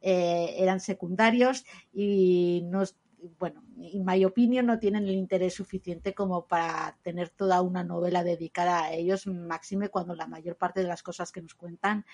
[0.00, 1.64] eh, eran secundarios
[1.94, 2.96] y nos
[3.38, 8.24] bueno, en mi opinión, no tienen el interés suficiente como para tener toda una novela
[8.24, 12.04] dedicada a ellos, máxime cuando la mayor parte de las cosas que nos cuentan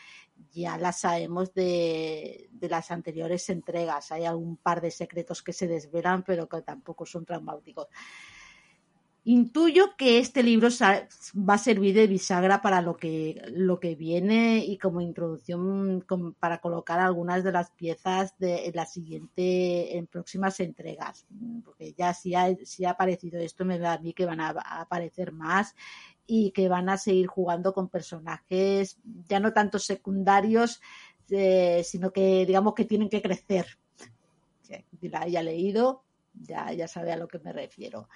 [0.52, 4.12] ya las sabemos de, de las anteriores entregas.
[4.12, 7.88] Hay algún par de secretos que se desvelan, pero que tampoco son traumáticos.
[9.30, 14.64] Intuyo que este libro va a servir de bisagra para lo que, lo que viene
[14.64, 16.02] y como introducción
[16.40, 21.26] para colocar algunas de las piezas de la siguiente, en próximas entregas.
[21.62, 24.48] Porque ya si ha, si ha aparecido esto, me da a mí que van a,
[24.80, 25.74] aparecer más
[26.26, 28.96] y que van a seguir jugando con personajes
[29.28, 30.80] ya no tanto secundarios,
[31.28, 33.66] eh, sino que digamos que tienen que crecer.
[34.62, 38.08] Si la haya leído, ya, ya sabe a lo que me refiero.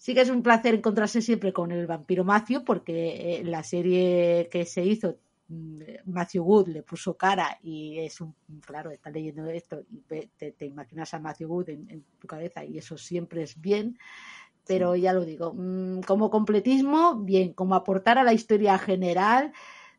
[0.00, 4.48] Sí que es un placer encontrarse siempre con el vampiro Matthew, porque eh, la serie
[4.50, 8.34] que se hizo, mm, Matthew Wood le puso cara y es un,
[8.64, 12.96] claro, está leyendo esto y te, imaginas a Matthew Wood en, tu cabeza y eso
[12.96, 13.98] siempre es bien,
[14.66, 19.52] pero ya lo digo, mm, como completismo, bien, como aportar a la historia general,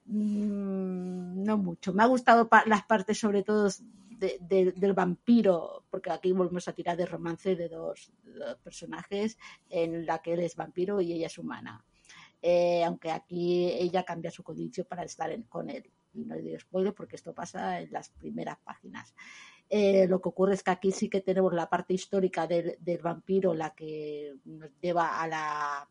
[0.08, 1.94] mm, no mucho.
[1.94, 3.70] Me ha gustado las partes sobre todo
[4.40, 8.12] del vampiro, porque aquí volvemos a tirar de romance de dos,
[8.64, 9.38] personajes
[9.70, 11.84] en la que él es vampiro y ella es humana.
[12.42, 15.92] Eh, aunque aquí ella cambia su condición para estar con él.
[16.14, 19.14] Y no le digo spoiler porque esto pasa en las primeras páginas.
[19.70, 23.02] Eh, lo que ocurre es que aquí sí que tenemos la parte histórica del, del
[23.02, 25.90] vampiro, la que nos lleva a la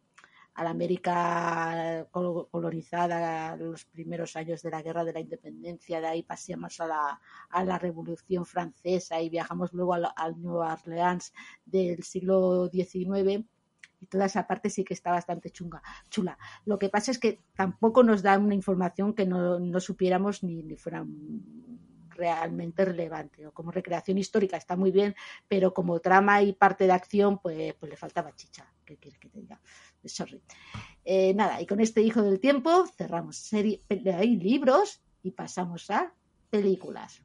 [0.54, 6.22] a la América colonizada los primeros años de la Guerra de la Independencia, de ahí
[6.22, 11.32] pasamos a la, a la Revolución Francesa y viajamos luego al, al Nueva Orleans
[11.64, 13.44] del siglo XIX
[14.00, 16.38] y toda esa parte sí que está bastante chunga, chula.
[16.64, 20.62] Lo que pasa es que tampoco nos da una información que no, no supiéramos ni,
[20.62, 21.04] ni fuera
[22.20, 23.46] realmente relevante.
[23.46, 25.14] O como recreación histórica está muy bien,
[25.48, 28.72] pero como trama y parte de acción, pues, pues le faltaba chicha.
[28.84, 29.60] ¿Qué quieres que te diga?
[30.04, 30.40] Sorry.
[31.04, 36.12] Eh, nada, y con este Hijo del Tiempo cerramos serie, hay libros y pasamos a
[36.50, 37.22] películas.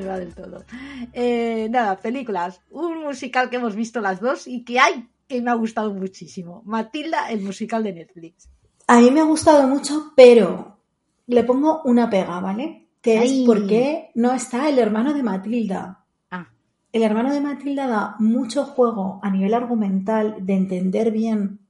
[0.00, 0.64] Se va del todo.
[1.12, 2.60] Eh, nada, películas.
[2.70, 6.62] Un musical que hemos visto las dos y que hay que me ha gustado muchísimo.
[6.66, 8.48] Matilda, el musical de Netflix.
[8.86, 10.78] A mí me ha gustado mucho, pero
[11.26, 12.88] le pongo una pega, ¿vale?
[13.00, 16.04] Que es porque no está el hermano de Matilda.
[16.30, 16.48] Ah.
[16.92, 21.60] El hermano de Matilda da mucho juego a nivel argumental de entender bien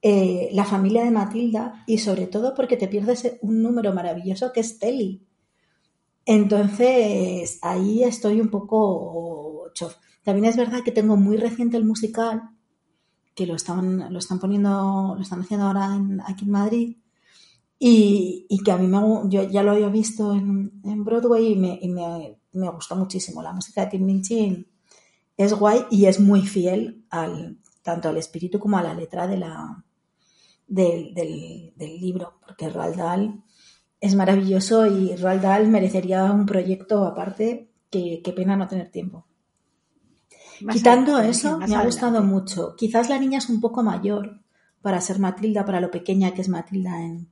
[0.00, 4.60] eh, la familia de Matilda y sobre todo porque te pierdes un número maravilloso que
[4.60, 5.26] es Telly.
[6.24, 9.94] Entonces, ahí estoy un poco chof.
[10.22, 12.42] También es verdad que tengo muy reciente el musical,
[13.34, 16.96] que lo están, lo están poniendo, lo están haciendo ahora aquí en Madrid,
[17.84, 21.88] y, que a mí me, yo ya lo había visto en, Broadway y, me, y
[21.88, 23.42] me, me, gustó muchísimo.
[23.42, 24.68] La música de Tim Minchin
[25.36, 29.36] es guay y es muy fiel al, tanto al espíritu como a la letra de
[29.36, 29.84] la,
[30.68, 33.42] del, del, del libro, porque Roald Dahl
[34.02, 37.68] es maravilloso y Roald Dahl merecería un proyecto aparte.
[37.88, 39.26] Que, pena no tener tiempo.
[40.70, 42.74] Quitando eso, me ha gustado mucho.
[42.74, 44.40] Quizás la niña es un poco mayor
[44.80, 47.28] para ser Matilda, para lo pequeña que es Matilda en,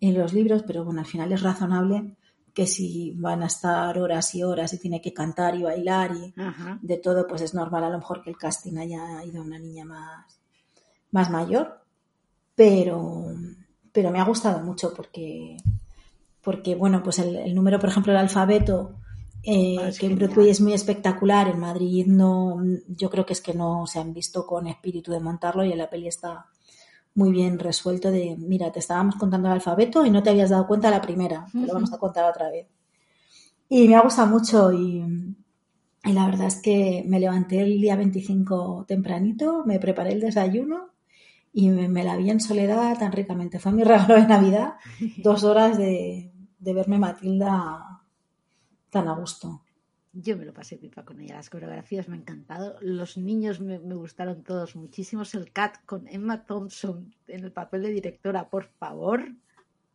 [0.00, 2.16] los libros, pero bueno, al final es razonable
[2.52, 6.34] que si van a estar horas y horas y tiene que cantar y bailar y
[6.80, 9.58] de todo, pues es normal a lo mejor que el casting haya ido a una
[9.58, 10.40] niña más,
[11.10, 11.80] más mayor.
[12.54, 13.26] Pero,
[13.92, 15.56] pero me ha gustado mucho porque
[16.44, 18.96] porque, bueno, pues el, número, por ejemplo, el alfabeto,
[19.42, 23.40] eh, ah, que en Broadway es muy espectacular, en Madrid no, yo creo que es
[23.40, 26.46] que no se han visto con espíritu de montarlo y en la peli está
[27.14, 30.66] muy bien resuelto de, mira, te estábamos contando el alfabeto y no te habías dado
[30.66, 32.66] cuenta la primera, te lo vamos a contar otra vez.
[33.68, 35.02] Y me ha gustado mucho y,
[36.04, 40.90] y la verdad es que me levanté el día 25 tempranito, me preparé el desayuno
[41.52, 43.58] y me, me la vi en soledad tan ricamente.
[43.58, 44.74] Fue mi regalo de Navidad,
[45.18, 46.33] dos horas de,
[46.64, 48.00] de verme Matilda
[48.90, 49.62] tan a gusto.
[50.12, 51.34] Yo me lo pasé pipa con ella.
[51.36, 52.76] Las coreografías me han encantado.
[52.80, 55.24] Los niños me, me gustaron todos muchísimo.
[55.34, 59.20] El cat con Emma Thompson en el papel de directora, por favor.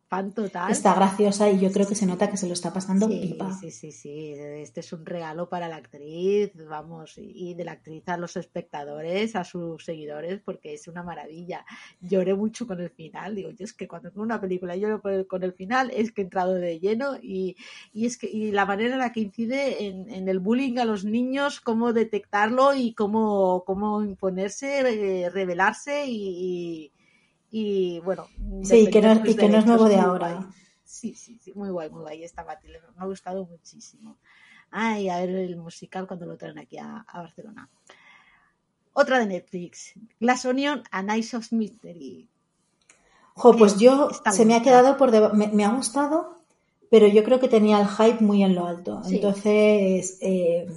[0.10, 0.72] Fan total.
[0.72, 3.54] Está graciosa y yo creo que se nota que se lo está pasando Sí, pipa.
[3.54, 4.34] sí, sí, sí.
[4.34, 9.36] Este es un regalo para la actriz, vamos, y de la actriz a los espectadores,
[9.36, 11.64] a sus seguidores, porque es una maravilla.
[12.02, 13.36] Lloré mucho con el final.
[13.36, 16.24] Digo, yo es que cuando veo una película lloro con el final, es que he
[16.24, 17.56] entrado de lleno y,
[17.94, 20.86] y es que y la manera en la que incide en, en el bullying a
[20.86, 24.80] los niños, cómo detectarlo y cómo, cómo imponerse,
[25.26, 26.92] eh, rebelarse y, y,
[27.52, 28.28] y, bueno.
[28.64, 30.34] Sí, que no, y que no es nuevo de ahora.
[30.36, 30.48] guay.
[30.84, 32.58] Sí, sí, sí, muy guay, muy guay esta me
[32.98, 34.18] ha gustado muchísimo.
[34.72, 37.70] Ay, a ver el musical cuando lo traen aquí a, a Barcelona.
[38.94, 42.28] Otra de Netflix, Glass Onion, A Night of Mystery.
[43.36, 46.42] Jo, pues yo se me ha quedado por deba- me, me ha gustado,
[46.90, 49.02] pero yo creo que tenía el hype muy en lo alto.
[49.04, 49.16] Sí.
[49.16, 50.68] Entonces, eh,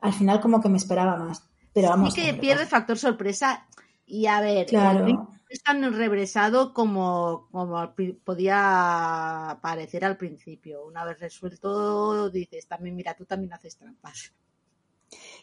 [0.00, 1.44] al final como que me esperaba más.
[1.72, 2.14] Pero vamos.
[2.14, 3.66] sí que pierde factor sorpresa
[4.06, 5.28] y a ver, Claro.
[5.62, 10.84] Tan regresado como, como podía parecer al principio.
[10.86, 14.32] Una vez resuelto, dices, también mira, tú también haces trampas.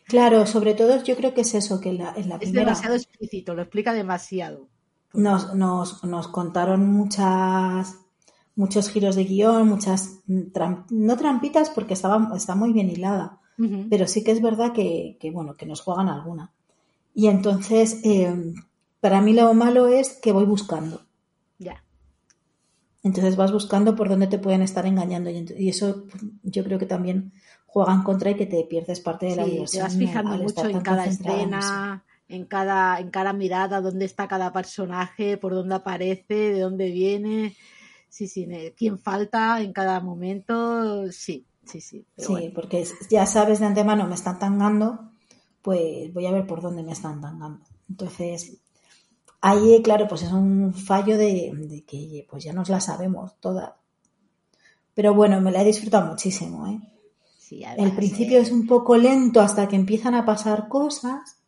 [0.05, 2.53] Claro, sobre todo yo creo que es eso, que en la, en la Es primera
[2.53, 4.69] demasiado explícito, lo explica demasiado.
[5.13, 7.95] nos, nos, nos contaron muchas
[8.55, 13.39] muchos giros de guion, muchas tram- no trampitas porque estaba, está muy bien hilada,
[13.89, 16.51] pero sí que es verdad que, que, bueno, que nos juegan alguna.
[17.15, 18.53] Y entonces, eh,
[19.03, 21.05] para mí lo malo es que voy buscando.
[21.59, 21.83] Ya.
[23.03, 26.05] Entonces vas buscando por dónde te pueden estar engañando y, eso
[26.41, 27.33] yo creo que también
[27.65, 30.69] juega en contra y que te pierdes parte de la Sí, te vas fijando mucho
[30.69, 36.53] en cada escena, en cada, en cada mirada, dónde está cada personaje, por dónde aparece,
[36.53, 37.57] de dónde viene.
[38.07, 41.11] Sí, sí, quién falta en cada momento.
[41.11, 42.05] Sí, sí, sí.
[42.15, 42.51] Sí, bueno.
[42.55, 45.11] porque ya sabes de antemano me están tangando,
[45.61, 47.65] pues voy a ver por dónde me están tangando.
[47.89, 48.62] Entonces,
[49.43, 53.73] ahí, claro, pues es un fallo de, de que pues ya nos la sabemos todas.
[54.95, 56.79] Pero bueno, me la he disfrutado muchísimo, ¿eh?
[57.37, 61.41] Sí, El principio eh, es un poco lento hasta que empiezan a pasar cosas,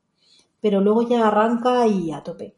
[0.59, 2.55] pero luego ya arranca y a tope.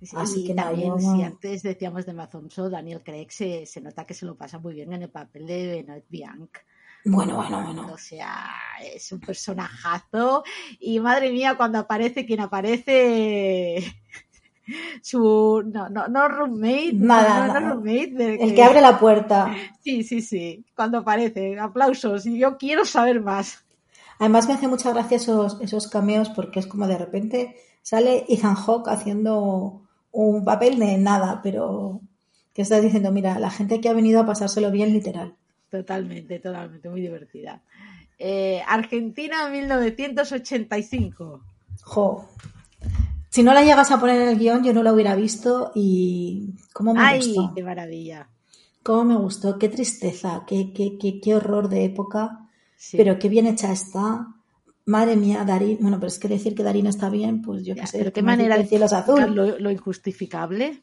[0.00, 4.14] sí, así que también, si antes decíamos de Mazonso, Daniel Craig se, se nota que
[4.14, 6.56] se lo pasa muy bien en el papel de Benoit Bianc.
[7.04, 7.92] Bueno, bueno, bueno.
[7.92, 8.50] O sea,
[8.82, 10.42] es un personajazo.
[10.78, 13.84] Y madre mía, cuando aparece quien aparece,
[15.02, 15.62] su.
[15.66, 16.92] No, no, no roommate.
[16.94, 18.12] Nada, no, roommate.
[18.12, 19.54] de El que abre la puerta.
[19.82, 20.64] Sí, sí, sí.
[20.74, 21.58] Cuando aparece.
[21.58, 22.26] Aplausos.
[22.26, 23.64] Y yo quiero saber más.
[24.18, 28.54] Además me hace mucha gracia esos, esos cameos porque es como de repente sale Ethan
[28.54, 32.00] Hawke haciendo un papel de nada, pero
[32.52, 35.34] que estás diciendo, mira, la gente que ha venido a pasárselo bien literal.
[35.70, 36.88] Totalmente, totalmente.
[36.90, 37.62] Muy divertida.
[38.18, 41.40] Eh, Argentina 1985.
[41.82, 42.28] Jo.
[43.30, 46.50] Si no la llegas a poner en el guion, yo no la hubiera visto y
[46.72, 47.52] cómo me ¡Ay, gustó.
[47.54, 48.28] qué maravilla!
[48.82, 52.96] Cómo me gustó, qué tristeza, qué, qué, qué, qué horror de época, Sí.
[52.96, 54.34] pero qué bien hecha está.
[54.86, 57.86] Madre mía, Darín, bueno, pero es que decir que Darín está bien, pues yo qué
[57.86, 59.34] sé, pero qué manera de el cielo es azul.
[59.34, 60.82] Lo, lo injustificable.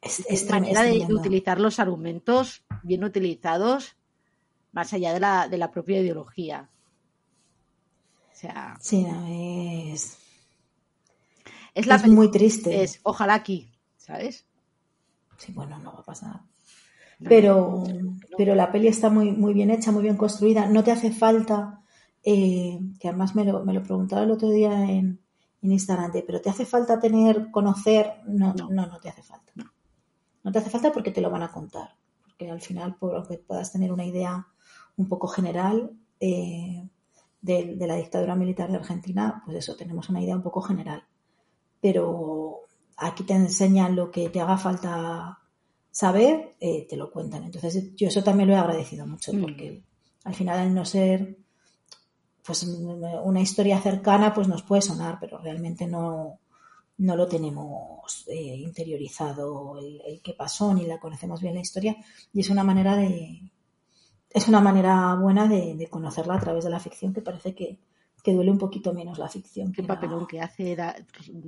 [0.00, 3.96] Es, es manera de, de utilizar los argumentos bien utilizados
[4.72, 6.68] más allá de la, de la propia ideología.
[8.32, 10.18] O sea, Sí, no, es,
[11.74, 12.82] es la es muy triste.
[12.82, 14.46] es ojalá aquí, ¿sabes?
[15.38, 16.40] Sí, bueno, no va a pasar.
[17.28, 17.84] Pero,
[18.36, 20.66] pero la peli está muy, muy bien hecha, muy bien construida.
[20.66, 21.80] No te hace falta,
[22.24, 25.20] eh, que además me lo, me lo preguntaba el otro día en,
[25.62, 28.14] en Instagram, de, pero te hace falta tener, conocer.
[28.26, 28.68] No, No.
[28.70, 29.52] no, no, te hace falta.
[29.54, 29.72] No.
[30.42, 31.90] No te hace falta porque te lo van a contar.
[32.24, 34.48] Porque al final, por lo que puedas tener una idea
[34.96, 36.88] un poco general eh,
[37.40, 41.04] de, de la dictadura militar de Argentina, pues eso, tenemos una idea un poco general.
[41.82, 42.60] Pero
[42.96, 45.38] aquí te enseñan lo que te haga falta
[45.90, 47.44] saber, eh, te lo cuentan.
[47.44, 49.40] Entonces, yo eso también lo he agradecido mucho, Mm.
[49.42, 49.82] porque
[50.24, 51.36] al final, al no ser
[52.44, 56.40] pues una historia cercana, pues nos puede sonar, pero realmente no,
[56.98, 61.96] no lo tenemos eh, interiorizado el, el qué pasó, ni la conocemos bien la historia,
[62.32, 63.42] y es una manera de
[64.30, 67.78] es una manera buena de, de conocerla a través de la ficción que parece que,
[68.22, 69.72] que duele un poquito menos la ficción.
[69.72, 70.96] Qué que papelón que hace Da-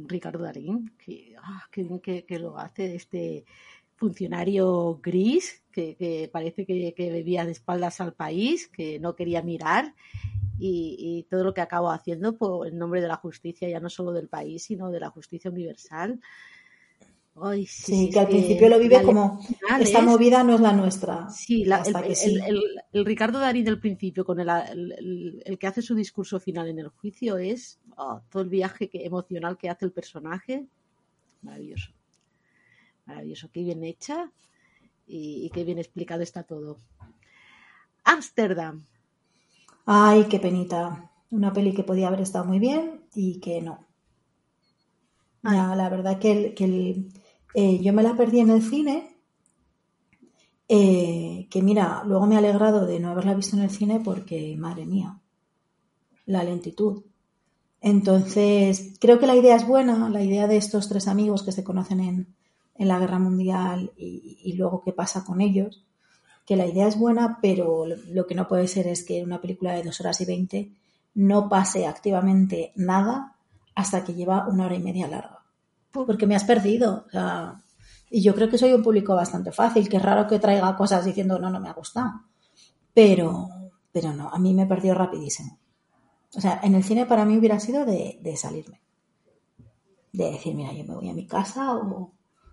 [0.06, 3.44] Ricardo Darín, que, ah, qué bien que, que lo hace este
[3.96, 9.94] funcionario gris que, parece que, bebía de espaldas al país, que no quería mirar
[10.58, 13.88] y, y todo lo que acabo haciendo por el nombre de la justicia, ya no
[13.88, 16.20] solo del país, sino de la justicia universal.
[17.36, 19.40] Ay, sí, Sí, sí, que al principio lo vive como
[19.80, 21.28] esta es- movida no es la nuestra.
[21.30, 22.38] Sí, la- el, hasta que el- sí.
[22.46, 22.62] el-
[22.92, 27.36] el Ricardo Darín del principio, con el, que hace su discurso final en el juicio,
[27.36, 30.66] es oh, todo el viaje que, emocional que hace el personaje.
[31.42, 31.90] Maravilloso.
[33.06, 33.50] Maravilloso.
[33.52, 34.30] Qué bien hecha
[35.06, 36.78] y, y qué bien explicado está todo.
[38.04, 38.84] Ámsterdam.
[39.86, 41.10] Ay, qué penita.
[41.30, 43.84] Una peli que podía haber estado muy bien y que no.
[45.42, 47.08] Ya, la verdad que, el- que el-
[47.54, 49.16] eh, yo me la perdí en el cine.
[50.68, 54.56] eh, que mira, luego me he alegrado de no haberla visto en el cine porque,
[54.58, 55.20] madre mía,
[56.26, 57.02] la lentitud.
[57.80, 61.64] Entonces, creo que la idea es buena, la idea de estos tres amigos que se
[61.64, 62.34] conocen en,
[62.76, 65.84] en la guerra mundial y, y luego qué pasa con ellos,
[66.46, 69.74] que la idea es buena, pero lo- que no puede ser es que una película
[69.74, 70.72] de dos horas y veinte
[71.14, 73.36] no pase activamente nada
[73.74, 75.33] hasta que lleva una hora y media larga.
[75.94, 77.04] Porque me has perdido.
[77.06, 77.64] o sea,
[78.10, 81.04] y yo creo que soy un público bastante fácil, que es raro que traiga cosas
[81.04, 82.22] diciendo no, no me ha gustado.
[82.92, 83.48] Pero,
[83.90, 85.58] pero no, a mí me perdió rapidísimo.
[86.36, 88.80] O sea, en el cine para mí hubiera sido de, salirme.
[90.12, 92.12] De decir, mira, yo me voy a mi casa o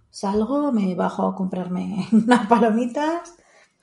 [0.10, 3.36] salgo, me bajo a comprarme unas palomitas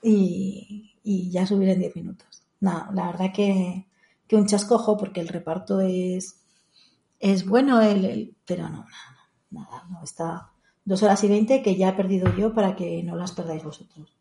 [0.03, 0.93] y,
[1.31, 2.43] ya subiré en 10 minutos.
[2.61, 3.87] No, la verdad que,
[4.33, 6.41] un chascojo porque el reparto es,
[7.19, 9.18] es bueno, el, pero no, nada,
[9.51, 10.51] nada, no, está
[10.85, 14.15] dos horas y veinte que ya he perdido yo para que no las perdáis vosotros.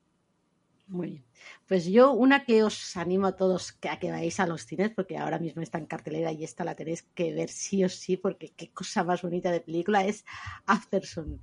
[0.90, 1.26] Muy bien.
[1.68, 5.18] Pues yo, una que os animo a todos a que vayáis a los cines, porque
[5.18, 8.54] ahora mismo está en cartelera y esta la tenéis que ver sí o sí, porque
[8.56, 10.24] qué cosa más bonita de película es
[10.66, 11.42] Afterson.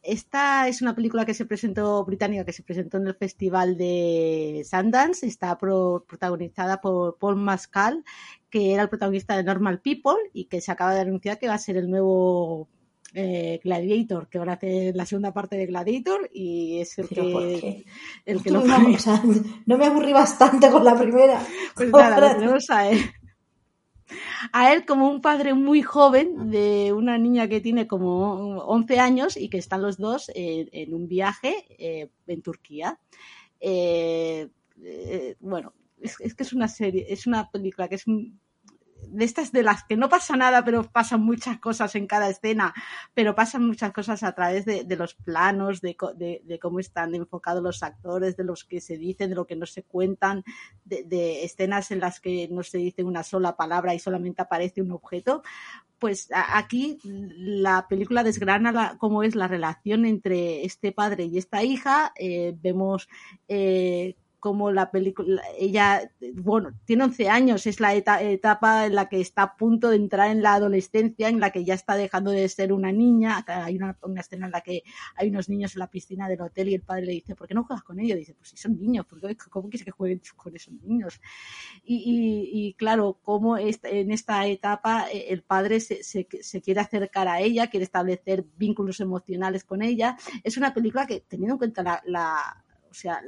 [0.00, 4.64] Esta es una película que se presentó, británica, que se presentó en el Festival de
[4.64, 8.04] Sundance, está pro- protagonizada por Paul Mascal,
[8.48, 11.54] que era el protagonista de Normal People y que se acaba de anunciar que va
[11.54, 12.68] a ser el nuevo
[13.14, 17.30] eh, Gladiator, que van a hacer la segunda parte de Gladiator y es el Pero
[17.30, 17.84] ¿por que,
[18.26, 19.22] el que lo no, o sea,
[19.66, 21.40] no me aburrí bastante con la primera.
[21.76, 22.98] Pues nada, lo Ahora- tenemos a él.
[24.52, 29.36] A él como un padre muy joven de una niña que tiene como 11 años
[29.36, 32.98] y que están los dos en, en un viaje eh, en Turquía.
[33.60, 34.48] Eh,
[35.40, 38.38] bueno, es, es que es una serie, es una película que es un-
[39.08, 42.74] de estas de las que no pasa nada, pero pasan muchas cosas en cada escena,
[43.14, 47.62] pero pasan muchas cosas a través de, de los planos, de, de- cómo están enfocados
[47.62, 50.44] los actores, de los que se dicen, de lo que no se cuentan,
[50.84, 54.92] de, escenas en las que no se dice una sola palabra y solamente aparece un
[54.92, 55.42] objeto.
[55.98, 62.12] Pues aquí la película desgrana cómo es la relación entre este padre y esta hija.
[62.18, 63.08] Eh, vemos
[63.48, 69.08] eh, cómo la película, ella, bueno, tiene 11 años, es la eta- etapa en la
[69.08, 72.30] que está a punto de entrar en la adolescencia, en la que ya está dejando
[72.30, 73.42] de ser una niña.
[73.48, 74.82] Hay una, escena en la que
[75.16, 77.54] hay unos niños en la piscina del hotel y el padre le dice, ¿por qué
[77.54, 78.18] no juegas con ellos?
[78.18, 81.18] dice, pues si son niños, ¿por qué, ¿cómo quieres que jueguen con esos niños?
[81.84, 86.80] Y, y- y claro, como en esta etapa eh, el padre se, se- se quiere
[86.80, 90.18] acercar a ella, quiere establecer vínculos emocionales con ella.
[90.42, 92.63] Es una película que, teniendo en cuenta la-
[92.94, 93.20] o sea,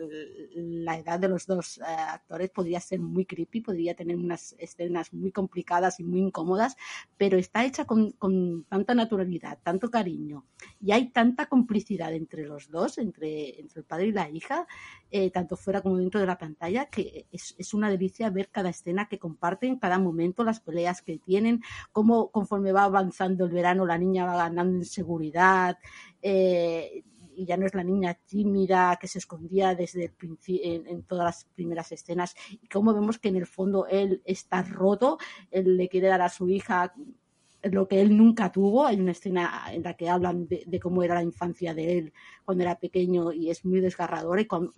[0.54, 5.12] la edad de los dos eh, actores podría ser muy creepy, podría tener unas escenas
[5.12, 6.76] muy complicadas y muy incómodas,
[7.16, 10.44] pero está hecha con, con tanta naturalidad, tanto cariño
[10.80, 14.68] y hay tanta complicidad entre los dos, entre, entre el padre y la hija,
[15.10, 18.70] eh, tanto fuera como dentro de la pantalla, que es, es una delicia ver cada
[18.70, 21.60] escena que comparten, cada momento, las peleas que tienen,
[21.90, 25.76] cómo conforme va avanzando el verano la niña va ganando en seguridad.
[26.22, 27.02] eh,
[27.36, 31.24] y ya no es la niña tímida que se escondía desde el en, en todas
[31.24, 35.18] las primeras escenas y cómo vemos que en el fondo él está roto,
[35.50, 36.92] él le quiere dar a su hija
[37.62, 38.86] lo que él nunca tuvo.
[38.86, 42.12] Hay una escena en la que hablan de, cómo era la infancia de él
[42.44, 44.72] cuando era pequeño y es muy desgarradora y con-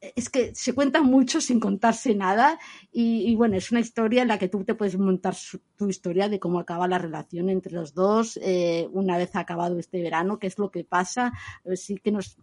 [0.00, 2.58] es que se cuenta mucho sin contarse nada
[2.90, 5.34] y, bueno, es una historia en la que tú te puedes montar
[5.76, 10.02] tu historia de cómo acaba la relación entre los dos eh, una vez acabado este
[10.02, 11.32] verano, qué es lo que pasa.
[11.74, 12.38] Sí que nos,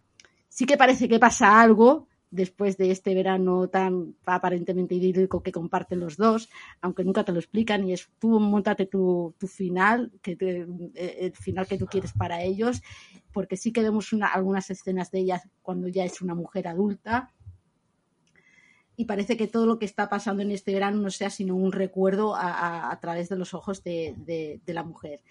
[0.49, 5.99] sí que parece que pasa algo después de este verano tan aparentemente idílico que comparten
[6.01, 6.49] los dos,
[6.81, 11.17] aunque nunca te lo explican y es tú montate tu, tu final, que te- eh,
[11.21, 12.81] el final que tú quieres para ellos,
[13.31, 17.31] porque sí que vemos una- algunas escenas de ella cuando ya es una mujer adulta.
[18.99, 21.71] Y parece que todo lo que está pasando en este verano no sea sino un
[21.71, 25.21] recuerdo a, a- a través de los ojos de, de- de la mujer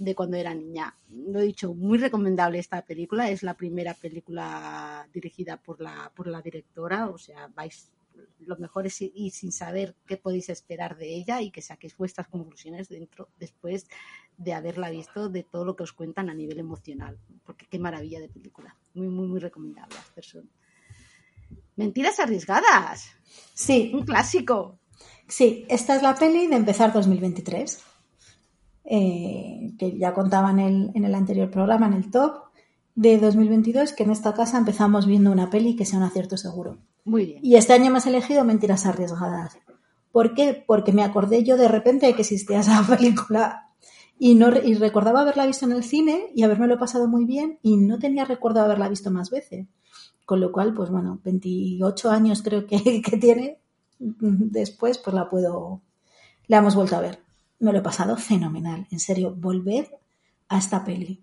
[0.00, 0.96] de cuando era niña.
[1.10, 3.30] Lo he dicho, muy recomendable esta película.
[3.30, 7.08] Es la primera película dirigida por la, por la directora.
[7.08, 7.90] O sea, vais
[8.40, 11.96] lo mejor es ir y sin saber qué podéis esperar de ella y que saquéis
[11.98, 13.86] vuestras conclusiones dentro después
[14.38, 17.18] de haberla visto de todo lo que os cuentan a nivel emocional.
[17.44, 18.74] Porque qué maravilla de película.
[18.94, 19.96] Muy, muy, muy recomendable.
[19.98, 20.48] Asperson.
[21.76, 23.10] Mentiras arriesgadas.
[23.52, 24.78] Sí, Un clásico.
[25.28, 27.82] Sí, esta es la peli de empezar 2023,
[28.92, 32.46] eh, que ya contaba en el, en el anterior programa, en el top
[32.96, 36.78] de 2022, que en esta casa empezamos viendo una peli que sea un acierto seguro.
[37.04, 37.38] Muy bien.
[37.40, 39.56] Y este año me has elegido Mentiras Arriesgadas.
[40.10, 40.64] ¿Por qué?
[40.66, 43.68] Porque me acordé yo de repente de que existía esa película
[44.18, 47.60] y, no, y recordaba haberla visto en el cine y haberme lo pasado muy bien
[47.62, 49.68] y no tenía recuerdo de haberla visto más veces.
[50.26, 53.60] Con lo cual, pues bueno, 28 años creo que, que tiene.
[54.00, 55.80] Después, pues la puedo.
[56.48, 57.29] La hemos vuelto a ver.
[57.60, 58.86] Me lo he pasado fenomenal.
[58.90, 59.88] En serio, volver
[60.48, 61.22] a esta peli.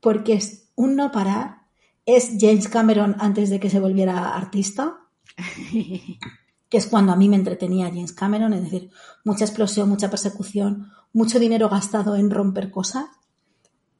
[0.00, 1.66] Porque es un no parar.
[2.04, 5.06] Es James Cameron antes de que se volviera artista
[6.68, 8.90] que es cuando a mí me entretenía James Cameron, es decir,
[9.24, 13.06] mucha explosión, mucha persecución, mucho dinero gastado en romper cosas.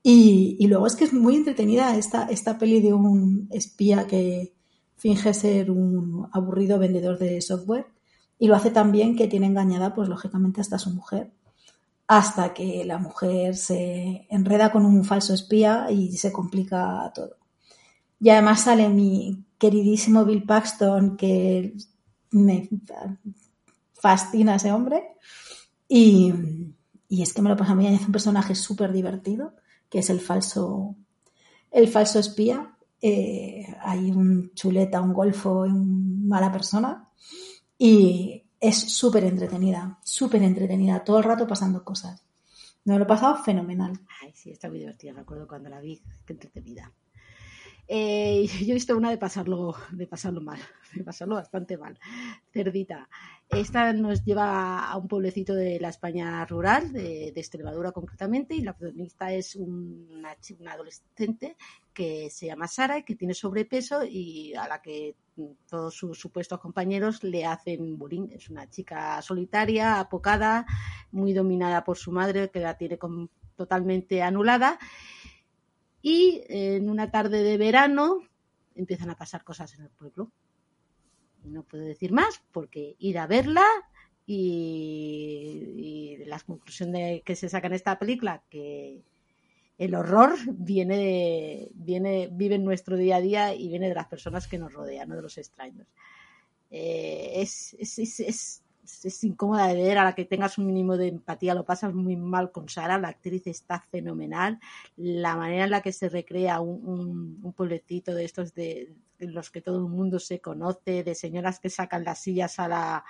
[0.02, 4.54] Y, y luego es que es muy entretenida esta, esta peli de un espía que
[4.96, 7.86] finge ser un aburrido vendedor de software
[8.38, 11.32] y lo hace tan bien que tiene engañada, pues lógicamente, hasta su mujer,
[12.06, 17.36] hasta que la mujer se enreda con un falso espía y se complica todo.
[18.20, 21.74] Y además sale mi queridísimo Bill Paxton, que
[22.30, 22.68] me
[23.92, 25.02] fascina ese hombre.
[25.88, 26.32] Y,
[27.08, 27.94] y es que me lo pasa muy bien.
[27.94, 29.54] Es un personaje súper divertido,
[29.88, 30.94] que es el falso,
[31.70, 32.74] el falso espía.
[33.00, 37.05] Eh, hay un chuleta, un golfo, un mala persona.
[37.78, 42.22] Y es súper entretenida, súper entretenida, todo el rato pasando cosas.
[42.84, 43.98] Me lo he pasado fenomenal.
[44.22, 45.12] Ay, sí, está muy divertida.
[45.12, 46.92] Me acuerdo cuando la vi, qué entretenida.
[47.88, 50.58] Eh, yo he visto una de pasarlo, de pasarlo mal,
[50.94, 51.98] de pasarlo bastante mal.
[52.52, 53.08] Cerdita.
[53.48, 58.62] Esta nos lleva a un pueblecito de la España rural, de, de Extremadura concretamente, y
[58.62, 61.56] la protagonista es una, una adolescente
[61.94, 65.14] que se llama Sara y que tiene sobrepeso y a la que
[65.68, 68.28] todos sus supuestos compañeros le hacen bullying.
[68.32, 70.66] Es una chica solitaria, apocada,
[71.12, 74.78] muy dominada por su madre, que la tiene con- totalmente anulada.
[76.02, 78.22] Y eh, en una tarde de verano
[78.74, 80.30] empiezan a pasar cosas en el pueblo.
[81.44, 83.64] No puedo decir más porque ir a verla
[84.26, 86.92] y, y la conclusión
[87.24, 89.02] que se saca en esta película que
[89.78, 94.08] el horror viene de, viene vive en nuestro día a día y viene de las
[94.08, 95.86] personas que nos rodean, no de los extraños.
[96.70, 98.62] Eh, es, es, es,
[99.04, 102.16] es incómoda de ver, a la que tengas un mínimo de empatía lo pasas muy
[102.16, 104.60] mal con Sara, la actriz está fenomenal,
[104.96, 109.26] la manera en la que se recrea un, un, un pueblecito de estos de, de
[109.28, 113.04] los que todo el mundo se conoce, de señoras que sacan las sillas a la,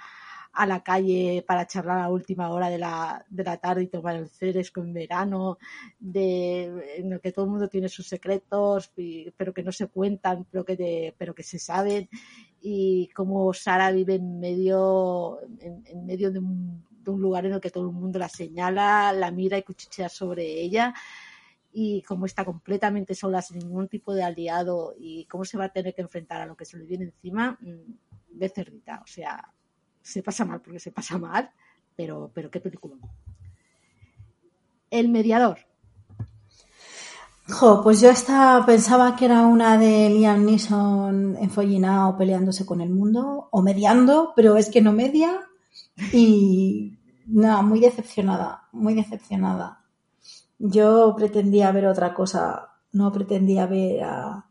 [0.57, 4.17] a la calle para charlar a última hora de la, de la tarde y tomar
[4.17, 5.59] el fresco en verano,
[5.99, 6.65] de,
[6.97, 8.93] en el que todo el mundo tiene sus secretos,
[9.37, 12.09] pero que no se cuentan, pero que, te- pero que se saben,
[12.61, 17.87] y como Sara vive en medio, en, medio de un, lugar en el que todo
[17.89, 20.93] el mundo la señala, la mira y cuchichea sobre ella
[21.73, 25.73] y cómo está completamente sola, sin ningún tipo de aliado y cómo se va a
[25.73, 29.03] tener que enfrentar a lo que se le viene encima, mm, de cerdita.
[29.05, 29.53] O sea,
[30.07, 31.51] se pasa mal porque se pasa mal,
[31.97, 32.97] pero, pero qué película.
[34.91, 35.59] El mediador.
[37.49, 42.91] Jo, pues yo esta pensaba que era una de Liam Neeson enfollinado peleándose con el
[42.91, 45.41] mundo o mediando, pero es que no media
[46.13, 49.85] y no, muy decepcionada, muy decepcionada.
[50.59, 54.47] Yo pretendía ver otra cosa, no pretendía ver a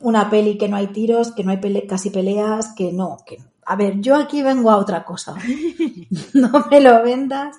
[0.00, 3.38] una peli que no hay tiros, que no hay pele- casi peleas, que no, que
[3.72, 5.34] a ver, yo aquí vengo a otra cosa.
[6.34, 7.56] no me lo vendas.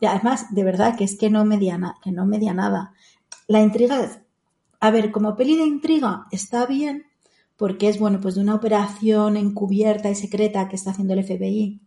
[0.00, 2.92] Y además, de verdad que es que no media, na- que no media nada
[3.48, 4.18] la intriga es,
[4.80, 7.06] a ver, como peli de intriga está bien,
[7.56, 11.80] porque es, bueno, pues de una operación encubierta y secreta que está haciendo el FBI,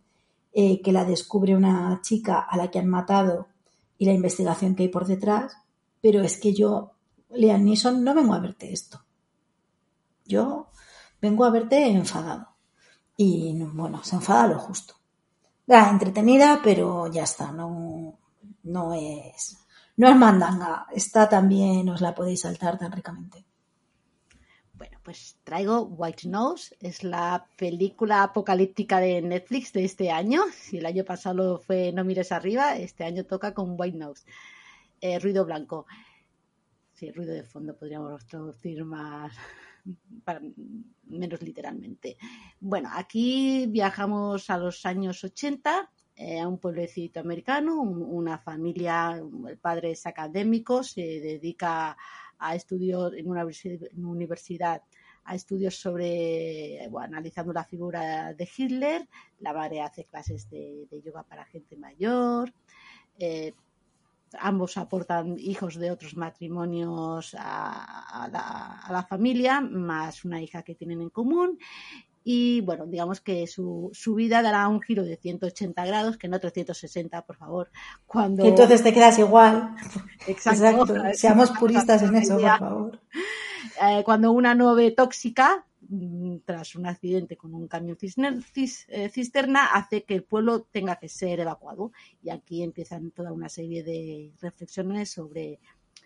[0.52, 3.48] eh, que la descubre una chica a la que han matado
[3.96, 5.56] y la investigación que hay por detrás,
[6.00, 6.92] pero es que yo,
[7.30, 9.04] Liam Neeson, no vengo a verte esto.
[10.24, 10.68] Yo
[11.20, 12.51] vengo a verte enfadado.
[13.24, 14.94] Y bueno, se enfada lo justo.
[15.68, 18.18] Ah, entretenida, pero ya está, no,
[18.64, 19.56] no es
[19.96, 23.44] no es mandanga, esta también os la podéis saltar tan ricamente.
[24.72, 30.42] Bueno, pues traigo White Nose, es la película apocalíptica de Netflix de este año.
[30.52, 34.24] Si el año pasado fue No mires arriba, este año toca con White Nose,
[35.00, 35.86] eh, ruido blanco.
[36.94, 39.32] Sí, ruido de fondo podríamos traducir más,
[41.04, 42.16] menos literalmente.
[42.60, 49.20] Bueno, aquí viajamos a los años 80, eh, a un pueblecito americano, un- una familia,
[49.48, 51.96] el padre es académico, se dedica
[52.38, 53.44] a estudios en una
[53.94, 54.82] universidad
[55.24, 59.08] a estudios sobre, analizando la figura de Hitler,
[59.38, 62.52] la madre hace clases de, de yoga para gente mayor,
[63.20, 63.54] eh,
[64.40, 70.62] ambos aportan hijos de otros matrimonios a, a la, a la familia, más una hija
[70.62, 71.58] que tienen en común.
[72.24, 76.38] Y bueno, digamos que su, su vida dará un giro de 180 grados, que no
[76.38, 77.70] 360, por favor.
[78.06, 79.74] Cuando Y entonces te quedas igual.
[80.28, 80.64] Exacto.
[80.64, 80.94] Exacto.
[81.14, 83.00] Seamos puristas en eso, por favor.
[83.82, 85.66] eh, cuando una nube tóxica,
[86.44, 91.40] tras un accidente con un camión eh, cisterna, hace que el pueblo tenga que ser
[91.40, 91.92] evacuado.
[92.22, 95.60] Y aquí empiezan toda una serie de reflexiones sobre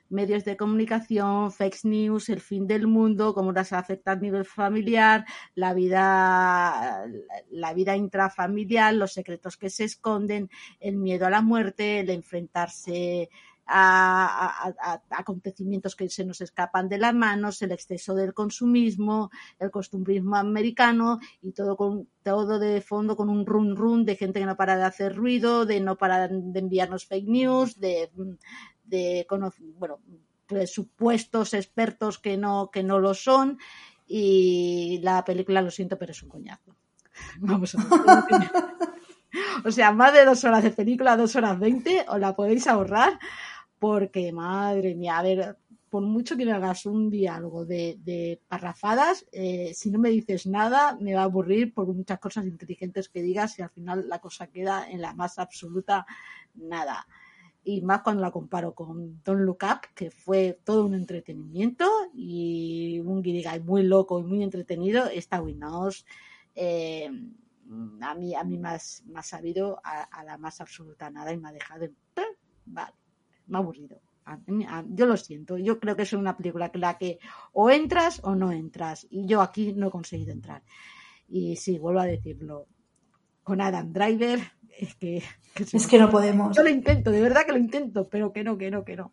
[0.09, 5.25] medios de comunicación, fake news, el fin del mundo, cómo las afecta a nivel familiar,
[5.55, 7.07] la vida,
[7.51, 10.49] la vida intrafamiliar, los secretos que se esconden,
[10.81, 13.31] el miedo a la muerte, el enfrentarse
[13.67, 14.73] a,
[15.11, 21.19] acontecimientos que se nos escapan de las manos, el exceso del consumismo, el costumbrismo americano
[21.43, 24.77] y todo con todo de fondo con un run run de gente que no para
[24.77, 28.11] de hacer ruido, de no para de enviarnos fake news, de,
[28.85, 29.27] de
[29.79, 30.01] bueno,
[30.47, 33.59] presupuestos expertos que no que no lo son
[34.07, 36.77] y la película lo siento pero es un coñazo.
[37.41, 38.51] Vamos a ver.
[39.65, 43.19] O sea, más de dos horas de película, dos horas veinte, os la podéis ahorrar
[43.79, 45.57] porque, madre mía, a ver,
[45.91, 50.47] por mucho que me hagas un diálogo de, de parrafadas, eh, si no me dices
[50.47, 54.19] nada, me va a aburrir por muchas cosas inteligentes que digas y al final la
[54.19, 56.07] cosa queda en la más absoluta
[56.55, 57.07] nada.
[57.65, 63.01] Y más cuando la comparo con Don't Look Up, que fue todo un entretenimiento y
[63.01, 66.05] un guirigay muy loco y muy entretenido, esta Windows
[66.55, 67.11] eh,
[68.01, 71.53] a mí, a mí me ha sabido a, la más absoluta nada y me ha
[71.53, 71.97] dejado en...
[72.17, 72.23] "Eh,
[72.67, 72.93] Vale,
[73.47, 74.01] me ha aburrido.
[74.89, 77.21] Yo lo siento, yo creo que es una película que la que
[77.53, 80.63] o entras o no entras y yo aquí no he conseguido entrar.
[81.29, 82.67] Y sí, vuelvo a decirlo,
[83.45, 84.41] con Adam Driver
[84.79, 85.23] es que...
[85.55, 86.57] Es que no podemos.
[86.57, 89.13] yo lo intento, de verdad que lo intento, pero que no, que no, que no.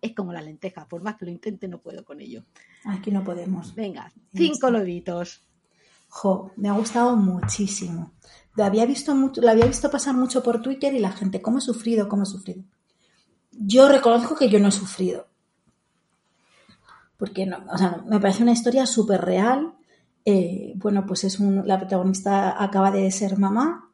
[0.00, 2.44] Es como la lenteja, por más que lo intente no puedo con ello.
[2.84, 3.74] Aquí no podemos.
[3.74, 5.42] Venga, cinco lobitos.
[6.08, 8.12] Jo, me ha gustado muchísimo.
[8.56, 11.58] Lo había visto mucho, lo había visto pasar mucho por Twitter y la gente, ¿cómo
[11.58, 12.08] he sufrido?
[12.08, 12.64] ¿Cómo he sufrido?
[13.62, 15.26] Yo reconozco que yo no he sufrido.
[17.18, 19.74] Porque no, o sea, me parece una historia súper real.
[20.24, 23.90] Eh, bueno, pues es un, la protagonista acaba de ser mamá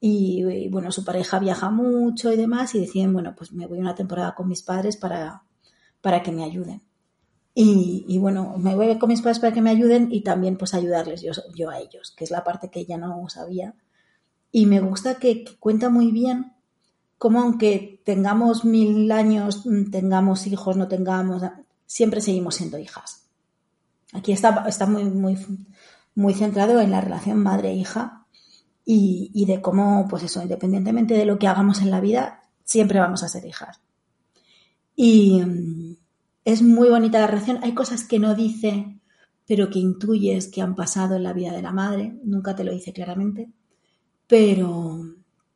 [0.00, 3.94] y, bueno, su pareja viaja mucho y demás y deciden, bueno, pues me voy una
[3.94, 5.42] temporada con mis padres para,
[6.00, 6.82] para que me ayuden.
[7.54, 11.22] Y, bueno, me voy con mis padres para que me ayuden y también pues ayudarles
[11.22, 13.74] yo, yo a ellos, que es la parte que ella no sabía.
[14.50, 16.53] Y me gusta que cuenta muy bien
[17.24, 21.42] cómo aunque tengamos mil años, mm, tengamos hijos, no tengamos,
[21.86, 23.30] siempre seguimos siendo hijas.
[24.12, 25.38] Aquí está, está muy, muy,
[26.14, 28.26] muy centrado en la relación madre-hija
[28.84, 33.00] y, y de cómo, pues eso, independientemente de lo que hagamos en la vida, siempre
[33.00, 33.80] vamos a ser hijas.
[34.94, 35.96] Y mm,
[36.44, 37.60] es muy bonita la relación.
[37.62, 39.00] Hay cosas que no dice,
[39.46, 42.20] pero que intuyes que han pasado en la vida de la madre.
[42.22, 43.50] Nunca te lo dice claramente.
[44.26, 45.00] Pero,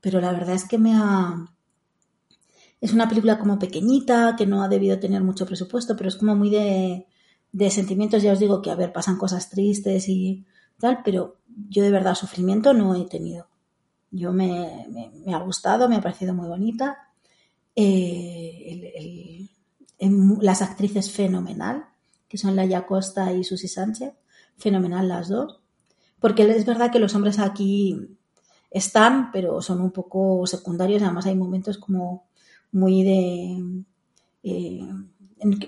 [0.01, 1.45] pero la verdad es que me ha...
[2.81, 6.37] Es una película como pequeñita, que no ha debido tener mucho presupuesto, pero es como
[6.37, 7.07] muy de,
[7.53, 8.23] de sentimientos.
[8.23, 10.47] Ya os digo que, a ver, pasan cosas tristes y
[10.79, 13.49] tal, pero yo de verdad sufrimiento no he tenido.
[14.11, 14.87] Yo me,
[15.25, 17.11] me, ha gustado, me ha parecido muy bonita.
[17.77, 19.49] Eh,
[20.41, 21.87] las actrices fenomenal,
[22.29, 24.15] que son Laia Costa y Susi Sánchez,
[24.57, 25.61] fenomenal las dos,
[26.21, 28.17] porque es verdad que los hombres aquí
[28.71, 32.28] están, pero son un poco secundarios, además hay momentos como
[32.73, 33.85] muy de...
[34.43, 34.89] Eh,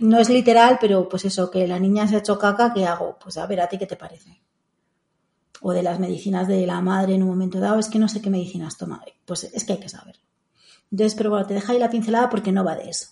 [0.01, 3.19] no es literal, pero pues eso, que la niña se ha hecho caca, ¿qué hago?
[3.23, 4.41] Pues a ver, ¿a ti qué te parece?
[5.63, 8.21] O de las medicinas de la madre en un momento dado, es que no sé
[8.21, 10.17] qué medicinas toma, pues es que hay que saber.
[10.91, 13.11] Entonces, pero bueno, te deja ahí la pincelada porque no va de eso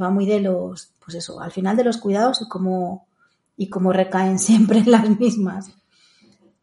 [0.00, 3.06] va muy de los, pues eso, al final de los cuidados y cómo,
[3.56, 5.72] y cómo recaen siempre en las mismas.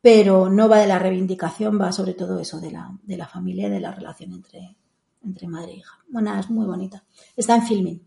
[0.02, 3.68] Pero no va de la reivindicación, va sobre todo eso, de la, de la familia
[3.68, 4.78] y de la relación entre,
[5.24, 5.98] entre madre e hija.
[6.10, 7.04] Bueno, es muy bonita.
[7.36, 8.02] Está en filming.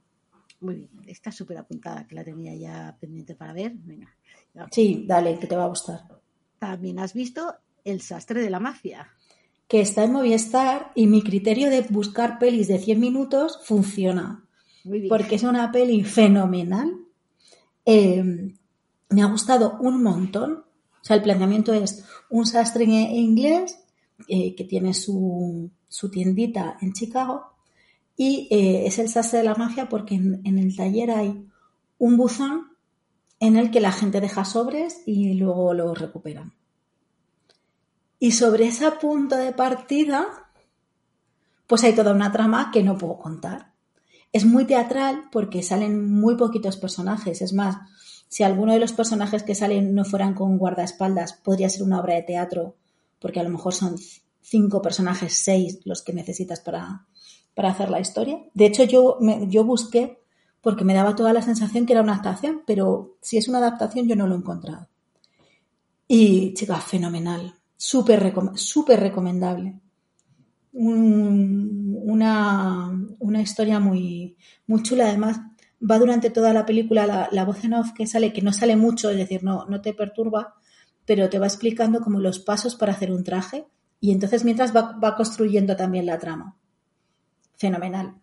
[0.61, 3.73] Muy bien, está súper apuntada, que la tenía ya pendiente para ver.
[3.75, 4.15] Venga.
[4.71, 6.01] Sí, dale, que te va a gustar.
[6.59, 7.55] También has visto
[7.85, 9.09] El sastre de la mafia.
[9.67, 14.45] Que está en Movistar y mi criterio de buscar pelis de 100 minutos funciona.
[14.85, 15.09] Muy bien.
[15.09, 16.93] Porque es una peli fenomenal.
[17.85, 18.55] Eh,
[19.11, 20.53] me ha gustado un montón.
[21.01, 23.79] O sea, el planteamiento es un sastre in- inglés
[24.29, 27.53] eh, que tiene su, su tiendita en Chicago
[28.16, 31.47] y eh, es el sastre de la mafia porque en, el taller hay
[31.99, 32.68] un buzón
[33.41, 36.55] en el que la gente deja sobres y luego los recuperan.
[38.18, 40.27] Y sobre ese punto de partida,
[41.66, 43.73] pues hay toda una trama que no puedo contar.
[44.33, 47.43] Es muy teatral porque salen muy poquitos personajes.
[47.43, 47.79] Es más,
[48.29, 52.14] si alguno de los personajes que salen no fueran con guardaespaldas, podría ser una obra
[52.14, 52.77] de teatro,
[53.23, 53.97] porque a lo mejor son
[54.43, 57.07] cinco personajes, seis los que necesitas para,
[57.55, 58.39] para hacer la historia.
[58.55, 59.18] De hecho, yo,
[59.49, 60.18] yo busqué
[60.61, 64.09] porque me daba toda la sensación que era una adaptación, pero si es una adaptación
[64.09, 64.89] yo no lo he encontrado.
[66.09, 67.55] Y, chica, fenomenal.
[67.77, 69.81] Súper súper recomendable.
[70.73, 75.09] Un- una, una historia muy, muy chula.
[75.09, 75.41] Además,
[75.81, 78.77] va durante toda la película la, la voz en off que sale, que no sale
[78.77, 80.55] mucho, es decir, no, no te perturba,
[81.07, 83.67] pero te va explicando como los pasos para hacer un traje
[84.01, 86.57] y entonces mientras va, va construyendo también la trama.
[87.57, 88.15] Fenomenal.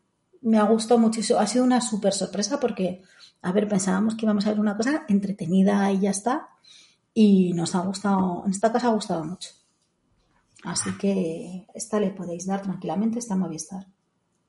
[0.42, 1.40] Me ha gustado muchísimo.
[1.40, 3.02] Ha sido una súper sorpresa porque,
[3.42, 6.50] a ver, pensábamos que íbamos a ver una cosa entretenida y ya está.
[7.14, 9.50] Y nos ha gustado, en esta casa ha gustado mucho.
[10.64, 13.86] Así que esta le podéis dar tranquilamente, está en Movistar.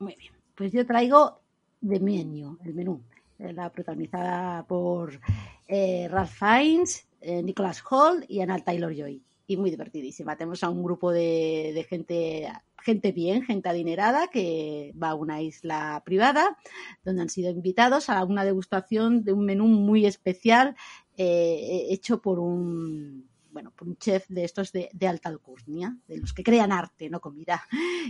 [0.01, 0.33] Muy bien.
[0.57, 1.41] Pues yo traigo
[1.87, 3.01] The Menu, el menú,
[3.39, 5.21] eh, la protagonizada por
[5.69, 9.23] eh, Ralph Fiennes, eh, Nicholas Holt y Anna Taylor Joy.
[9.47, 10.37] Y muy divertidísima.
[10.37, 12.53] Tenemos a un grupo de, de gente,
[12.83, 16.57] gente bien, gente adinerada, que va a una isla privada,
[17.05, 20.77] donde han sido invitados a una degustación de un menú muy especial
[21.17, 26.19] eh, hecho por un bueno, por un chef de estos de, de alta alcurnia, de
[26.19, 27.63] los que crean arte, no comida.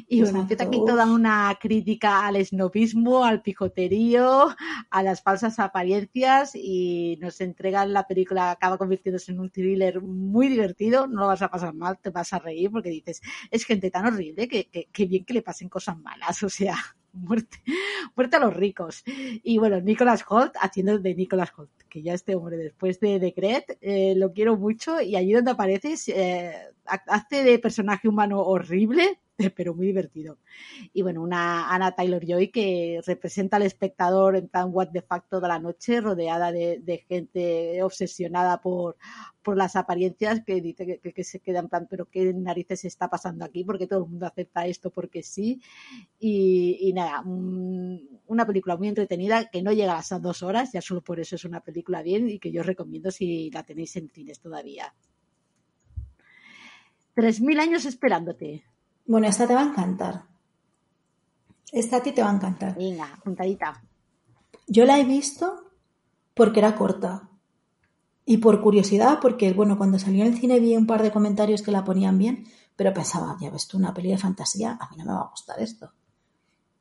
[0.08, 4.54] Y bueno, empieza aquí toda una crítica al esnovismo, al pijoterío,
[4.90, 10.48] a las falsas apariencias y nos entregan la película, acaba convirtiéndose en un thriller muy
[10.48, 13.20] divertido, no lo vas a pasar mal, te vas a reír porque dices,
[13.50, 16.76] es gente tan horrible que, que, que bien que le pasen cosas malas, o sea,
[17.12, 17.62] muerte,
[18.16, 19.02] muerte a los ricos.
[19.06, 23.76] Y bueno, Nicholas Holt haciendo de Nicholas Holt, que ya este hombre después de Decret
[23.82, 29.20] eh, lo quiero mucho y allí donde apareces eh, hace de personaje humano horrible,
[29.56, 30.38] pero muy divertido.
[30.92, 35.24] Y bueno, una Anna Taylor Joy que representa al espectador en plan what the fuck
[35.28, 38.96] toda la noche, rodeada de, gente obsesionada por,
[39.42, 43.08] por las apariencias que dice que, que, se queda en plan, pero qué narices está
[43.08, 45.60] pasando aquí, porque todo el mundo acepta esto porque sí.
[46.18, 50.72] Y, y nada, un, una película muy entretenida que no llega a las dos horas,
[50.72, 53.64] ya solo por eso es una película bien y que yo os recomiendo si la
[53.64, 54.94] tenéis en cines todavía.
[57.14, 58.64] Tres mil años esperándote.
[59.10, 60.22] Bueno, esta te va a encantar.
[61.72, 62.76] Esta a ti te va a encantar.
[62.76, 63.82] Venga, apuntadita.
[64.68, 65.64] Yo la he visto
[66.32, 67.28] porque era corta.
[68.24, 71.62] Y por curiosidad, porque bueno, cuando salió en el cine vi un par de comentarios
[71.62, 72.44] que la ponían bien,
[72.76, 75.30] pero pensaba, ya ves tú, una peli de fantasía, a mí no me va a
[75.30, 75.90] gustar esto.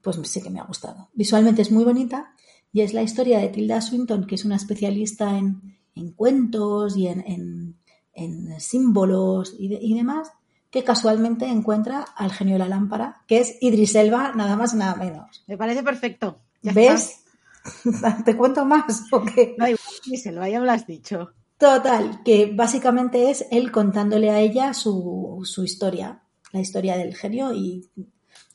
[0.04, 1.10] Pues sí que me ha gustado.
[1.14, 2.36] Visualmente es muy bonita
[2.72, 7.08] y es la historia de Tilda Swinton, que es una especialista en, en cuentos y
[7.08, 7.80] en, en,
[8.14, 10.32] en símbolos y, de, y, demás,
[10.70, 14.78] que casualmente encuentra al genio de la lámpara, que es Idris Elba, nada más y
[14.78, 15.44] nada menos.
[15.48, 16.42] Me parece perfecto.
[16.62, 17.24] Ya ¿Ves?
[18.26, 19.56] ¿Te cuento más o qué?
[19.58, 21.32] No, igual, Elba, ya me lo has dicho.
[21.58, 27.52] Total, que básicamente es él contándole a ella su, su historia, la historia del genio
[27.54, 27.90] y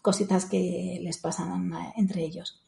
[0.01, 2.63] cositas que les pasan entre ellos.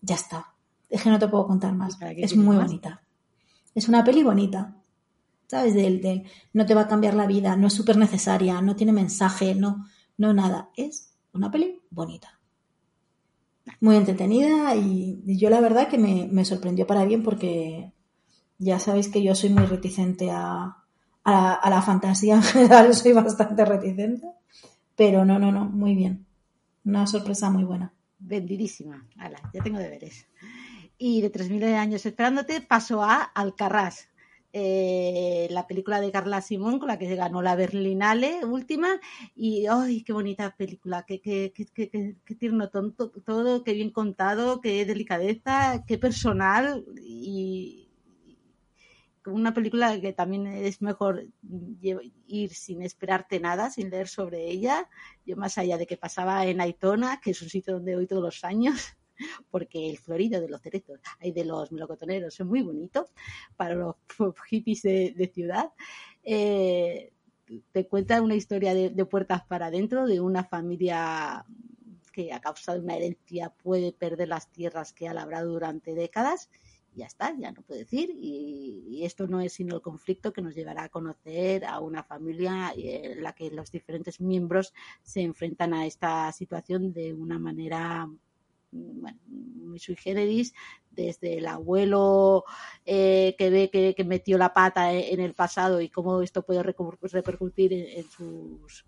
[0.00, 0.54] Ya está.
[0.90, 1.98] Es que no te puedo contar más.
[2.16, 2.66] Es muy más?
[2.66, 3.02] bonita.
[3.74, 4.74] Es una peli bonita.
[5.46, 5.74] ¿Sabes?
[5.74, 8.92] Del, del, no te va a cambiar la vida, no es súper necesaria, no tiene
[8.92, 9.86] mensaje, no,
[10.18, 10.70] no nada.
[10.76, 12.40] Es una peli bonita.
[13.80, 17.92] Muy entretenida y, yo la verdad que me, me, sorprendió para bien porque
[18.58, 20.84] ya sabéis que yo soy muy reticente a,
[21.24, 24.26] a, la fantasía en general, soy bastante reticente.
[24.94, 26.26] Pero no, no, no, muy bien.
[26.84, 27.92] Una sorpresa muy buena.
[28.18, 29.06] Vendidísima.
[29.18, 30.26] Hala, ya tengo deberes.
[30.96, 34.08] Y de 3.000 años esperándote, paso a Alcarrás.
[34.52, 39.00] Eh, la película de Carla Simón con la que ganó la Berlinale última
[39.34, 41.04] y ¡ay, qué bonita película!
[41.06, 43.64] ¡Qué, qué, qué, qué, qué tierno tonto, todo!
[43.64, 44.60] ¡Qué bien contado!
[44.60, 45.84] ¡Qué delicadeza!
[45.86, 46.84] ¡Qué personal!
[47.02, 47.86] Y
[49.26, 51.26] una película que también es mejor
[52.26, 54.88] ir sin esperarte nada, sin leer sobre ella.
[55.24, 58.22] Yo más allá de que pasaba en Aitona, que es un sitio donde voy todos
[58.22, 58.96] los años,
[59.50, 63.08] porque el florido de los cerezos y de los melocotoneros es muy bonito
[63.56, 63.96] para los
[64.48, 65.72] hippies de, ciudad.
[66.22, 67.12] Eh,
[67.72, 71.44] te cuenta una historia de, puertas para adentro de una familia
[72.12, 76.48] que a causa de una herencia puede perder las tierras que ha labrado durante décadas.
[76.94, 78.10] Ya está, ya no puede decir.
[78.10, 82.02] Y, y esto no es sino el conflicto que nos llevará a conocer a una
[82.02, 88.08] familia en la que los diferentes miembros se enfrentan a esta situación de una manera
[88.76, 90.54] bueno, muy sui generis,
[90.90, 92.44] desde el abuelo
[92.84, 97.72] eh, que ve que, metió la pata en el pasado y cómo esto puede repercutir
[97.72, 98.86] en sus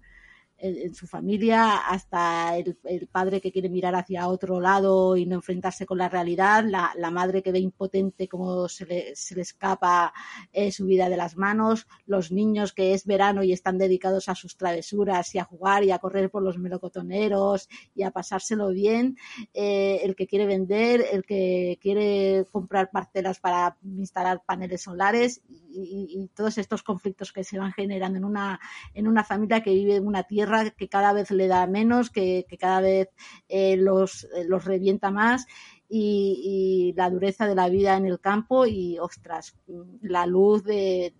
[0.59, 5.37] en, su familia, hasta el, el, padre que quiere mirar hacia otro lado y no
[5.37, 9.43] enfrentarse con la realidad, la, la madre que ve impotente cómo se le, se le
[9.43, 10.13] escapa
[10.53, 14.35] eh, su vida de las manos, los niños que es verano y están dedicados a
[14.35, 19.17] sus travesuras y a jugar y a correr por los melocotoneros y a pasárselo bien,
[19.55, 26.09] eh, el que quiere vender, el que quiere comprar parcelas para instalar paneles solares y,
[26.17, 28.59] y, y todos estos conflictos que se van generando en una,
[28.95, 32.47] en una familia que vive en una tierra que cada vez le da menos, que,
[32.49, 33.09] que cada vez
[33.49, 35.47] eh, los, los revienta más.
[35.91, 39.57] Y, la dureza de la vida en el campo y, ostras,
[40.03, 41.15] la luz de,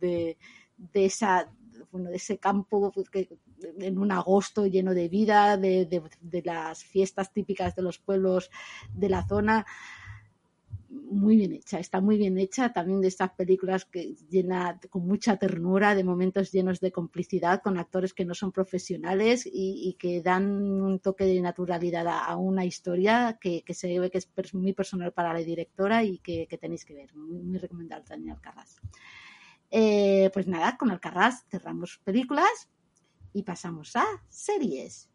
[0.00, 0.36] de,
[0.76, 1.50] de esa,
[1.90, 2.92] bueno, de ese campo
[3.78, 8.50] en un agosto lleno de vida, de, de, las fiestas típicas de los pueblos
[8.92, 9.64] de la zona
[10.94, 15.36] muy bien hecha, está muy bien hecha, también de estas películas que llena con mucha
[15.36, 20.46] ternura, de momentos llenos de complicidad con actores que no son profesionales y, que dan
[20.50, 25.12] un toque de naturalidad a, una historia que, que, se ve que es muy personal
[25.12, 28.76] para la directora y que, tenéis que ver, muy, muy recomendable también Alcarrás.
[29.70, 32.70] Eh, pues nada, con Alcarrás cerramos películas
[33.32, 35.10] y pasamos a series.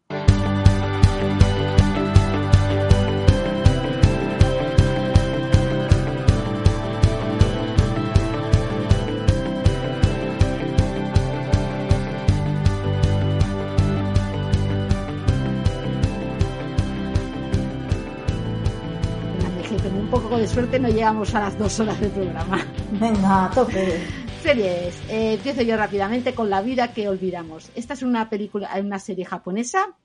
[20.40, 22.66] De suerte no llegamos a las dos horas del programa.
[22.92, 23.98] Venga, tope.
[24.42, 24.98] Series.
[25.10, 27.70] Eh, empiezo yo rápidamente con La vida que olvidamos.
[27.74, 29.98] Esta es una película, una serie japonesa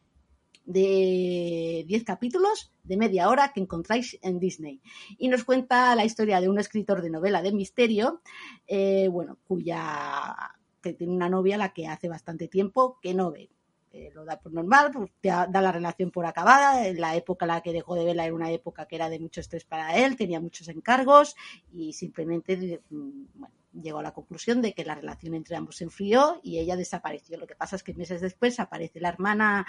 [0.65, 4.81] de 10 capítulos de media hora que encontráis en Disney.
[5.17, 8.21] Y nos cuenta la historia de un escritor de novela de misterio,
[8.67, 10.35] eh, bueno, cuya
[10.81, 13.54] que tiene una novia a la que hace bastante tiempo que no ve
[13.95, 16.91] eh, lo da por normal, pues da la relación por acabada.
[16.93, 19.39] La época en la que dejó de verla era una época que era de mucho
[19.39, 21.37] estrés para él, tenía muchos encargos
[21.71, 25.85] y simplemente mm, bueno, llegó a la conclusión de que la relación entre ambos se
[25.85, 27.37] enfrió y ella desapareció.
[27.37, 29.65] Lo que pasa es que meses después aparece la hermana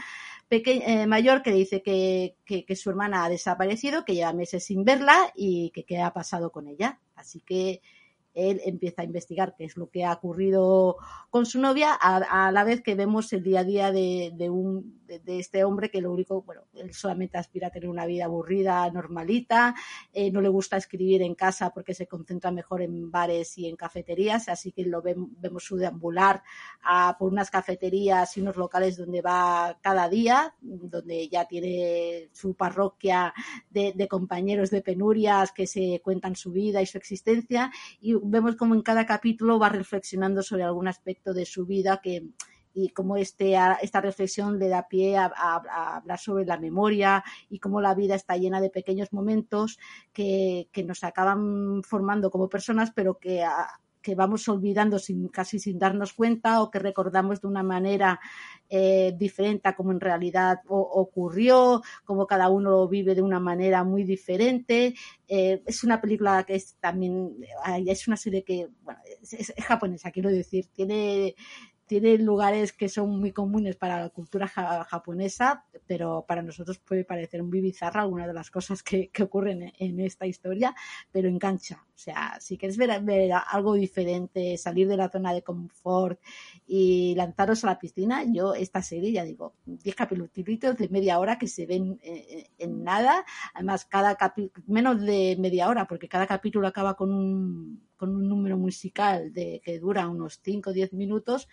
[0.50, 4.84] eh, mayor que dice que, que, que, su hermana ha desaparecido, que lleva meses sin
[4.84, 6.98] verla y que qué ha pasado con ella.
[7.14, 7.80] Así que
[8.36, 10.96] él empieza a investigar qué es lo que ha ocurrido
[11.30, 14.50] con su novia, a, a la vez que vemos el día a día de, de
[14.50, 18.06] un, de, de, este hombre que lo único, bueno, él solamente aspira a tener una
[18.06, 19.74] vida aburrida, normalita,
[20.12, 23.76] eh, no le gusta escribir en casa porque se concentra mejor en bares y en
[23.76, 26.42] cafeterías, así que lo ven, vemos su deambular
[26.82, 32.54] a, por unas cafeterías y unos locales donde va cada día, donde ya tiene su
[32.54, 33.32] parroquia
[33.70, 38.56] de, de compañeros de penurias que se cuentan su vida y su existencia y vemos
[38.56, 42.28] como en cada capítulo va reflexionando sobre algún aspecto de su vida que
[42.76, 45.30] y cómo este, esta reflexión le da pie a,
[45.96, 49.78] hablar sobre la memoria y cómo la vida está llena de pequeños momentos
[50.12, 53.42] que, que nos acaban formando como personas, pero que
[54.06, 58.20] que vamos olvidando sin, casi sin darnos cuenta o que recordamos de una manera
[58.70, 63.82] eh, diferente a como en realidad ocurrió, como cada uno lo vive de una manera
[63.82, 64.94] muy diferente.
[65.26, 67.34] Eh, es una película que es también,
[67.84, 71.34] es una serie que, bueno, es, es japonesa, quiero decir, tiene
[71.86, 77.04] tiene lugares que son muy comunes para la cultura ja japonesa, pero para nosotros puede
[77.04, 80.74] parecer muy bizarra algunas de las cosas que, que ocurren en, en, esta historia,
[81.12, 81.84] pero engancha.
[81.94, 86.20] O sea, si quieres ver, ver, algo diferente, salir de la zona de confort
[86.66, 90.30] y lanzaros a la piscina, yo esta serie, ya digo, 10 capítulos
[90.76, 93.24] de media hora que se ven en, en nada,
[93.54, 98.28] además cada capítulo, menos de media hora, porque cada capítulo acaba con un, con un
[98.28, 101.48] número musical de que dura unos 5 o 10 minutos,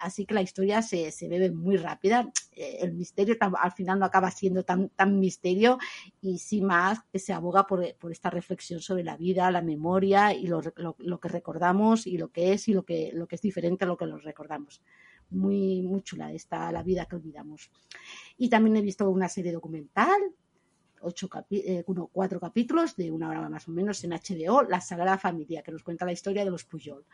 [0.00, 2.30] así que la historia se, se bebe muy rápida.
[2.52, 5.78] Eh, el misterio al final no acaba siendo tan, tan misterio
[6.20, 10.34] y sí más que se aboga por, por esta reflexión sobre la vida, la memoria
[10.34, 13.42] y lo, lo, que recordamos y lo que es y lo que, lo que es
[13.42, 14.82] diferente a lo que nos recordamos.
[15.30, 17.70] Muy, muy chula está la vida que olvidamos.
[18.36, 20.20] Y también he visto una serie documental
[21.02, 25.18] ocho eh, uno, cuatro capítulos de una hora más o menos en HBO, La Sagrada
[25.18, 27.04] Familia, que nos cuenta la historia de los Puyol,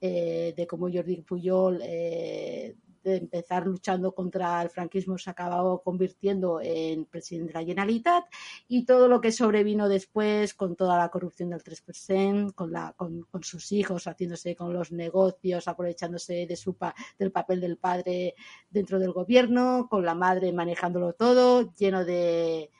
[0.00, 6.60] eh, de cómo Jordi Puyol, eh, de empezar luchando contra el franquismo, se acabó convirtiendo
[6.60, 8.24] en presidente de la Generalitat
[8.68, 13.72] y todo lo que sobrevino después con toda la corrupción del 3%, con, con, sus
[13.72, 16.76] hijos haciéndose con los negocios, aprovechándose de su
[17.18, 18.34] del papel del padre
[18.70, 22.70] dentro del gobierno, con la madre manejándolo todo, lleno de,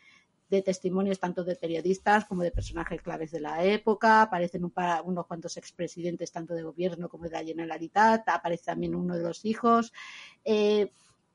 [0.56, 4.20] de testimonios tanto de periodistas como de personajes claves de la época.
[4.20, 4.72] Aparecen un
[5.04, 8.28] unos cuantos expresidentes tanto de gobierno como de la Generalitat.
[8.28, 9.92] Aparece también uno de los hijos.
[10.44, 10.92] Eh,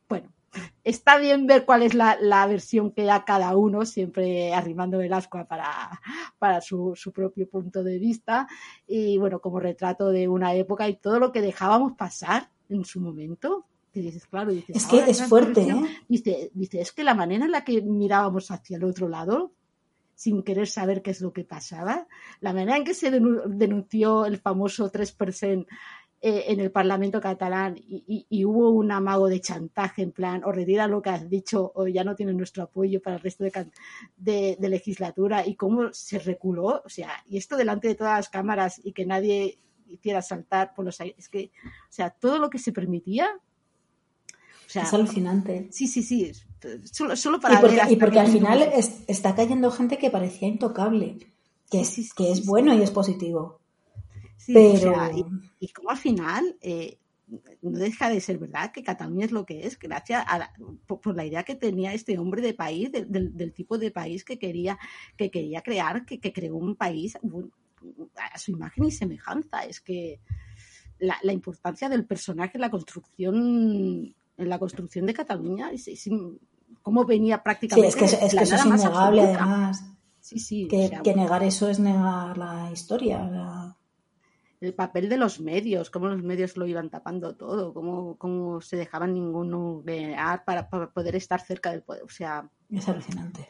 [0.08, 0.32] bueno,
[0.84, 5.12] está bien ver cuál es la, la versión que da cada uno, siempre arrimando el
[5.12, 6.00] ascua para,
[6.38, 8.48] para su, su propio punto de vista.
[8.86, 13.00] Y bueno, como retrato de una época y todo lo que dejábamos pasar en su
[13.00, 13.66] momento.
[14.00, 15.98] Que dices, claro, dices, Es que es fuerte, ¿eh?
[16.08, 19.52] Dice, dice, es que la manera en la que mirábamos hacia el otro lado,
[20.16, 22.08] sin querer saber qué es lo que pasaba,
[22.42, 25.66] la manera en que se denu- denunció el famoso 3%
[26.20, 30.44] eh, en el Parlamento catalán y, y- y hubo un amago de chantaje en plan,
[30.44, 33.44] o retira lo que has dicho o ya no tiene nuestro apoyo para el resto
[33.44, 33.68] de,
[34.18, 38.30] de, de legislatura y cómo se reculó, o sea, y esto delante de todas las
[38.30, 42.50] cámaras y que nadie hiciera saltar por los aires, es que, o sea, todo lo
[42.50, 43.30] que se permitía,
[44.68, 45.68] o sea, Es alucinante.
[45.72, 46.32] Sí, sí, sí.
[46.92, 49.98] Solo, solo Y para porque, ver hasta y porque al final es- está cayendo gente
[49.98, 51.18] que parecía intocable,
[51.72, 53.60] que es, Sí, sí, que es bueno y es positivo.
[54.38, 55.24] Sí, pero- o sea, y,
[55.60, 56.98] y como al final eh,
[57.62, 60.54] no deja de ser verdad que Cataluña es lo que es, gracias a la-
[60.86, 63.92] por, por la idea que tenía este hombre de país, del- del, del tipo de
[63.92, 64.78] país que quería,
[65.18, 67.50] que quería crear, que, que creó un país bueno,
[68.34, 69.64] a su imagen y semejanza.
[69.66, 70.20] Es que
[71.00, 75.72] la, la importancia del personaje la construcción, en la construcción de Cataluña,
[76.82, 79.84] cómo venía Sí, prácticamente es que, es que la eso es innegable además.
[80.20, 83.76] Sí, sí, Que, o sea, que negar eso es negar la historia.
[84.60, 88.76] el papel de los medios, cómo los medios lo iban tapando todo, cómo, cómo se
[88.76, 92.04] dejaban ninguno vear para, para poder estar cerca del poder.
[92.04, 93.48] O sea, es alucinante.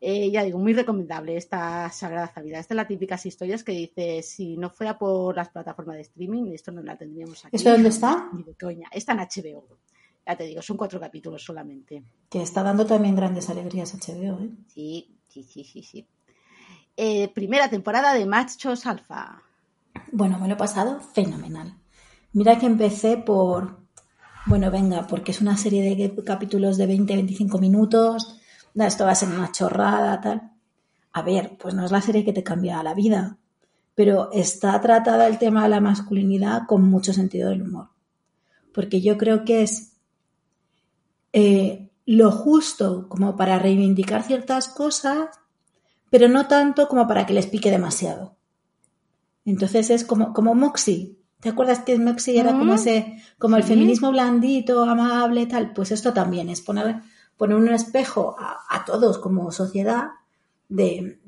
[0.00, 2.60] eh, ya digo, muy recomendable esta Sagrada Familia.
[2.60, 6.52] Es de las típicas historias que dice, si no fuera por las plataformas de streaming,
[6.52, 7.56] esto no la tendríamos aquí.
[7.56, 8.28] ¿Esto dónde está?
[8.32, 8.88] Ni de coña.
[8.92, 9.78] Está en HBO.
[10.26, 12.04] Ya te digo, son cuatro capítulos solamente.
[12.28, 14.40] Que está dando también grandes alegrías HBO.
[14.40, 14.50] ¿eh?
[14.68, 16.06] Sí, sí, sí, sí, sí.
[16.96, 19.42] Eh, primera temporada de Machos Alfa.
[20.12, 21.76] Bueno, me lo he pasado fenomenal.
[22.32, 23.80] Mira que empecé por,
[24.46, 28.40] bueno, venga, porque es una serie de capítulos de 20-25 minutos,
[28.74, 30.52] esto va a ser una chorrada, tal.
[31.12, 33.36] A ver, pues no es la serie que te cambia la vida,
[33.94, 37.90] pero está tratada el tema de la masculinidad con mucho sentido del humor.
[38.72, 39.91] Porque yo creo que es
[41.32, 45.28] eh, lo justo como para reivindicar ciertas cosas,
[46.10, 48.36] pero no tanto como para que les pique demasiado.
[49.44, 51.16] Entonces es como, como Moxie.
[51.40, 53.70] ¿Te acuerdas que Moxie era como Mm, ese, como el sí.
[53.70, 55.72] feminismo blandito, amable, tal?
[55.72, 57.00] Pues esto también es poner,
[57.36, 60.10] poner un espejo a, a todos como sociedad
[60.68, 61.18] de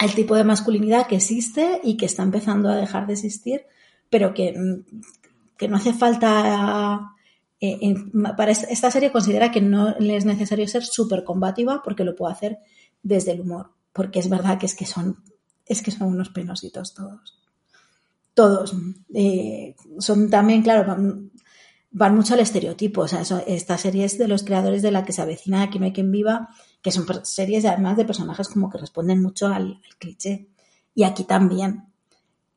[0.00, 3.62] el tipo de masculinidad que existe y que está empezando a dejar de existir,
[4.08, 4.82] pero que,
[5.56, 7.12] que no hace falta.
[7.60, 7.94] Eh,
[8.36, 12.16] para es- esta serie considera que no le es necesario ser súper combativa porque lo
[12.16, 12.58] puede hacer
[13.02, 13.70] desde el humor.
[13.92, 15.16] Porque es verdad que es que son,
[15.66, 17.36] es que son unos penositos todos
[18.34, 18.74] todos
[19.14, 21.30] eh, son también, claro, van,
[21.90, 23.02] van mucho al estereotipo.
[23.02, 25.78] O sea, eso- esta serie es de los creadores de la que se avecina Aquí
[25.78, 26.48] no hay quien viva,
[26.82, 30.48] que son series además de personajes como que responden mucho al, al cliché.
[30.94, 31.84] Y aquí también.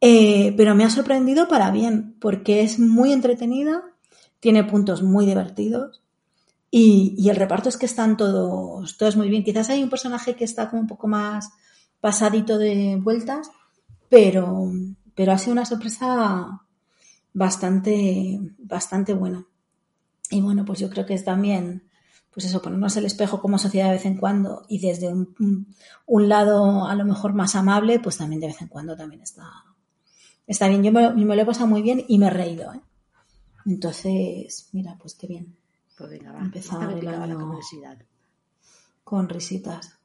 [0.01, 3.83] Eh, pero me ha sorprendido para bien, porque es muy entretenida,
[4.43, 6.03] tiene puntos muy divertidos
[6.69, 9.43] y, y el reparto es que están todos, todos muy bien.
[9.45, 11.49] Quizás hay un personaje que está como un poco más
[12.01, 13.49] pasadito de vueltas,
[14.09, 14.69] pero,
[15.15, 16.61] pero ha sido una sorpresa
[17.33, 19.45] bastante, bastante buena.
[20.29, 21.83] Y bueno, pues yo creo que es también,
[22.33, 25.35] pues eso, ponernos el espejo como sociedad de vez en cuando y desde un,
[26.07, 29.49] un- lado a lo mejor más amable, pues también de vez en cuando también está,
[30.47, 30.83] está bien.
[30.83, 32.81] Yo me, me lo he pasado muy bien y me he reído, ¿eh?
[33.65, 35.55] Entonces, mira, pues qué bien,
[35.97, 36.41] Pues venga, va.
[36.43, 37.97] Me el la curiosidad.
[39.03, 39.97] con risitas.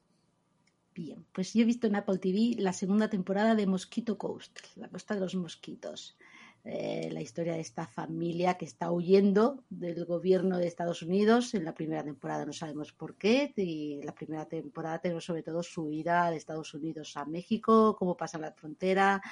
[0.94, 4.88] Bien, pues yo he visto en Apple TV la segunda temporada de Mosquito Coast, la
[4.88, 6.16] costa de los mosquitos.
[6.64, 11.54] Eh, la historia de esta familia que está huyendo del gobierno de Estados Unidos.
[11.54, 15.62] En la primera temporada no sabemos por qué, y la primera temporada tenemos sobre todo
[15.62, 19.22] su huida de Estados Unidos a México, cómo pasan la frontera,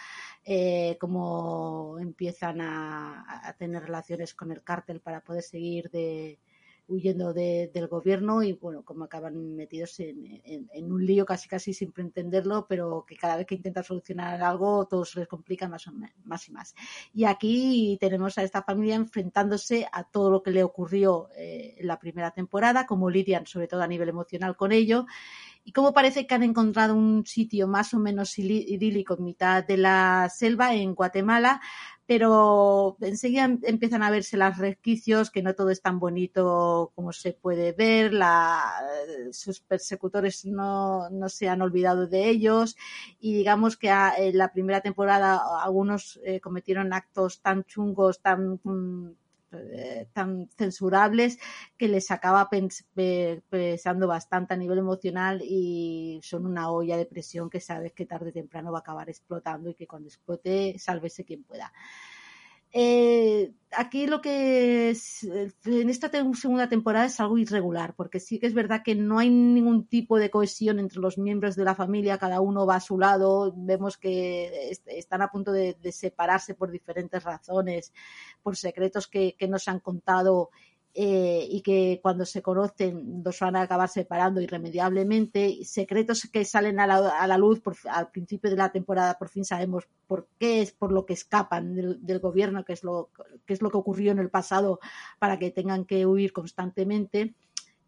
[0.45, 6.39] eh, cómo empiezan a tener relaciones con el cártel para poder seguir de,
[6.89, 11.49] huyendo de- del gobierno y bueno, como acaban metidos en, en- en un lío casi
[11.49, 15.69] casi sin entenderlo, pero que cada vez que intentan solucionar algo todo se les complica
[15.69, 16.75] más, o me- más y más.
[17.13, 21.87] Y aquí tenemos a esta familia enfrentándose a todo lo que le ocurrió eh, en
[21.87, 25.07] la primera temporada, como lidian sobre todo a nivel emocional con ello
[25.65, 29.77] y cómo parece que han encontrado un sitio más o menos idílico en mitad de
[29.77, 31.61] la selva en Guatemala,
[32.07, 37.13] pero enseguida em- empiezan a verse los resquicios, que no todo es tan bonito como
[37.13, 38.63] se puede ver, la,
[39.33, 42.77] sus persecutores no, no se han olvidado de ellos
[43.19, 48.61] y digamos que en la primera temporada algunos eh, cometieron actos tan chungos, tan...
[48.63, 49.11] mm,
[49.53, 51.39] eh, tan censurables
[51.79, 57.07] que les acaba pens- pe- pesando bastante a nivel emocional y son una olla de
[57.07, 60.79] presión que sabes que tarde o temprano va a acabar explotando y que cuando explote
[60.79, 61.73] sálvese quien pueda.
[62.79, 68.47] Eh, aquí lo que es, en esta segunda temporada es algo irregular, porque sí que
[68.47, 72.19] es verdad que no hay ningún tipo de cohesión entre los miembros de la familia,
[72.19, 76.55] cada uno va a su lado, vemos que est- están a punto de, de separarse
[76.55, 77.95] por diferentes razones,
[78.43, 80.51] por secretos que, que nos han contado
[80.99, 86.81] eh, y que cuando se conocen los van a acabar separando irremediablemente, secretos que salen
[86.81, 90.27] a la, a la luz por- al principio de la temporada, por fin sabemos por
[90.39, 93.11] qué es por lo que escapan del, del gobierno, que es, lo,
[93.45, 94.81] que es lo que ocurrió en el pasado
[95.19, 97.35] para que tengan que huir constantemente.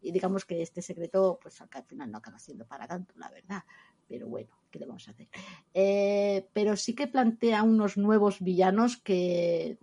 [0.01, 3.63] Y digamos que este secreto, pues al final no acaba siendo para tanto, la verdad.
[4.07, 5.27] Pero bueno, ¿qué le vamos a hacer?
[5.73, 9.77] Eh, pero sí que plantea unos nuevos villanos que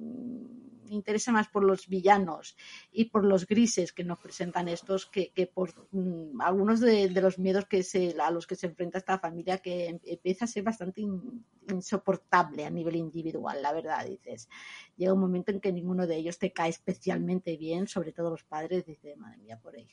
[0.91, 2.57] interesa más por los villanos
[2.93, 7.20] y por los grises que nos presentan estos que, que por mm, algunos de, de
[7.20, 10.49] los miedos que se, a los que se enfrenta esta familia que em- empieza a
[10.49, 14.49] ser bastante in- insoportable a nivel individual, la verdad, dices.
[14.97, 18.45] Llega un momento en que ninguno de ellos te cae especialmente bien, sobre todo los
[18.45, 19.89] padres, dice, madre mía, por ahí.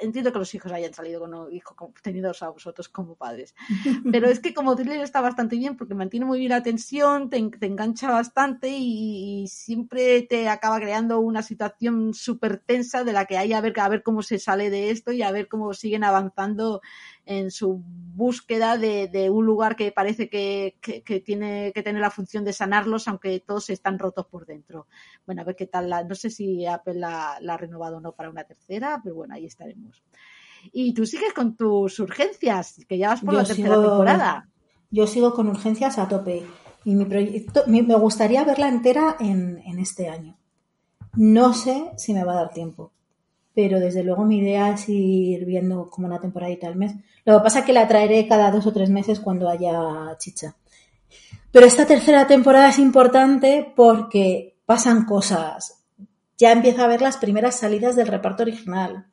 [0.00, 3.54] Entiendo que los hijos hayan salido con un hijo tenidos a vosotros como padres,
[4.12, 7.40] pero es que como thriller está bastante bien porque mantiene muy bien la tensión, te,
[7.50, 13.24] te engancha bastante y, y siempre te acaba creando una situación súper tensa de la
[13.26, 15.72] que hay a ver, a ver cómo se sale de esto y a ver cómo
[15.74, 16.80] siguen avanzando
[17.26, 22.00] en su búsqueda de, de un lugar que parece que, que- que tiene que tener
[22.00, 24.86] la función de sanarlos, aunque todos están rotos por dentro.
[25.26, 28.00] Bueno, a ver qué tal, la, no sé si Apple la, la ha renovado o
[28.00, 30.02] no para una tercera, pero bueno, ahí estaremos.
[30.72, 34.48] Y tú sigues con tus urgencias, que ya vas por Yo la tercera sigo- temporada.
[34.90, 36.46] Yo sigo con urgencias a tope
[36.88, 40.38] y mi proyecto me gustaría verla entera en, en este año.
[41.16, 42.92] No sé si me va a dar tiempo,
[43.54, 46.94] pero desde luego mi idea es ir viendo como una temporadita al mes.
[47.26, 50.56] Lo que pasa es que la traeré cada dos o tres meses cuando haya chicha.
[51.52, 55.84] Pero esta tercera temporada es importante porque pasan cosas.
[56.38, 59.08] Ya empieza a ver las primeras salidas del reparto original.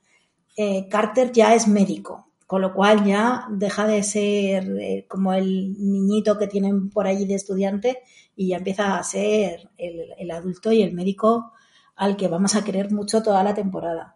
[0.55, 5.73] Eh, Carter ya es médico, con lo cual ya deja de ser eh, como el
[5.79, 8.03] niñito que tienen por allí de estudiante
[8.35, 11.53] y ya empieza a ser el, adulto y el médico
[11.95, 14.15] al que vamos a querer mucho toda la temporada.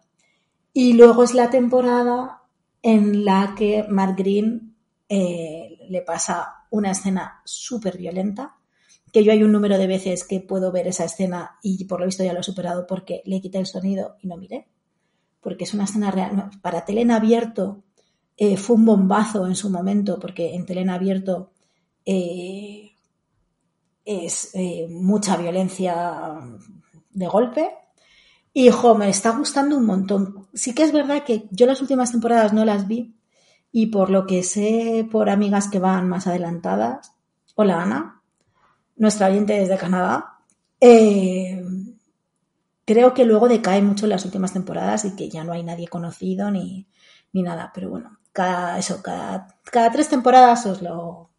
[0.72, 2.42] Y luego es la temporada
[2.82, 4.76] en la que Mark Green
[5.08, 8.56] eh, le pasa una escena súper violenta,
[9.12, 12.06] que yo hay un número de veces que puedo ver esa escena y por lo
[12.06, 14.68] visto ya lo he superado porque le quité el sonido y no miré,
[15.40, 16.50] porque es una escena real.
[16.62, 17.82] Para tele en abierto
[18.42, 21.50] eh, fue un bombazo en su momento, porque en tele en abierto
[22.06, 22.92] eh,
[24.02, 26.40] es eh, mucha violencia
[27.10, 27.68] de golpe.
[28.54, 30.48] Y, jo, me está gustando un montón.
[30.54, 33.14] Sí que es verdad que yo las últimas temporadas no las vi
[33.72, 37.12] y por lo que sé por amigas que van más adelantadas,
[37.56, 38.22] hola Ana,
[38.96, 40.38] nuestra oyente desde Canadá,
[40.80, 45.88] creo que luego decae mucho en las últimas temporadas y que ya no hay nadie
[45.88, 46.86] conocido ni,
[47.32, 47.70] ni nada.
[47.74, 51.30] Pero bueno, cada, eso, cada, cada tres temporadas os lo,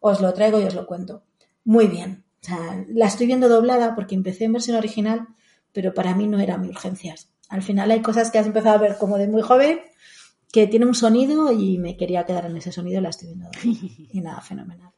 [0.00, 1.22] os lo traigo y os lo cuento.
[1.64, 2.24] Muy bien.
[2.42, 5.28] O sea, la estoy viendo doblada porque empecé en versión original,
[5.72, 7.30] pero para mí no eran mis urgencias.
[7.48, 9.80] Al final hay cosas que has empezado a ver como de muy joven
[10.52, 13.46] que tiene un sonido y me quería quedar en ese sonido y la estoy viendo
[13.46, 13.68] doblada.
[14.12, 14.92] Y nada, fenomenal.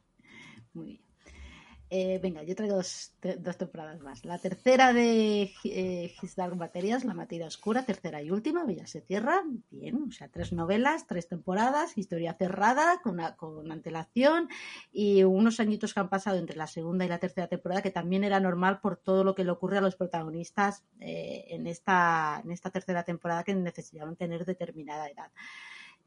[1.88, 4.24] Eh, venga, yo traigo dos, dos temporadas más.
[4.24, 9.42] La tercera de eh, His Dark La Materia Oscura, tercera y última, ya se cierra.
[9.70, 14.48] Bien, o sea, tres novelas, tres temporadas, historia cerrada, con, una, con antelación
[14.92, 18.24] y unos añitos que han pasado entre la segunda y la tercera temporada, que también
[18.24, 22.50] era normal por todo lo que le ocurre a los protagonistas eh, en, esta, en
[22.50, 25.30] esta tercera temporada que necesitaban tener determinada edad.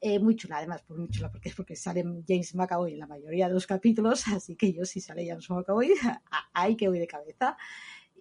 [0.02, 3.08] Eh, muy chula, además, pues muy chula, porque es porque sale James McAvoy en la
[3.08, 5.94] mayoría de los capítulos, así que yo si sale James McAvoy,
[6.54, 7.58] ahí que voy de cabeza.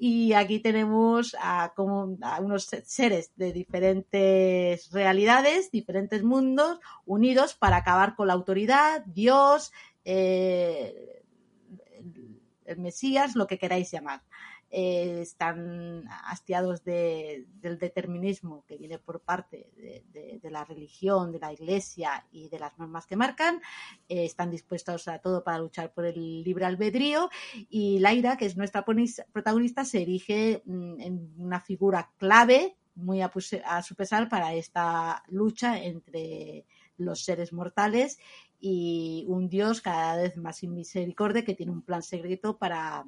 [0.00, 7.78] y aquí tenemos a, como, a unos seres de diferentes realidades, diferentes mundos, unidos para
[7.78, 9.72] acabar con la autoridad, Dios,
[10.04, 11.22] eh,
[12.64, 14.22] el Mesías, lo que queráis llamar.
[14.70, 21.52] Eh, están hastiados de, del determinismo que viene por parte de, la religión, de la
[21.52, 23.62] iglesia y de las normas que marcan,
[24.08, 27.30] eh, están dispuestos a todo para luchar por el libre albedrío.
[27.70, 33.32] Y Laira, que es nuestra protagonista, se erige mm, en una figura clave, muy a,
[33.64, 36.66] a su pesar, para esta lucha entre
[36.98, 38.18] los seres mortales
[38.60, 43.06] y un Dios cada vez más sin misericordia que tiene un plan secreto para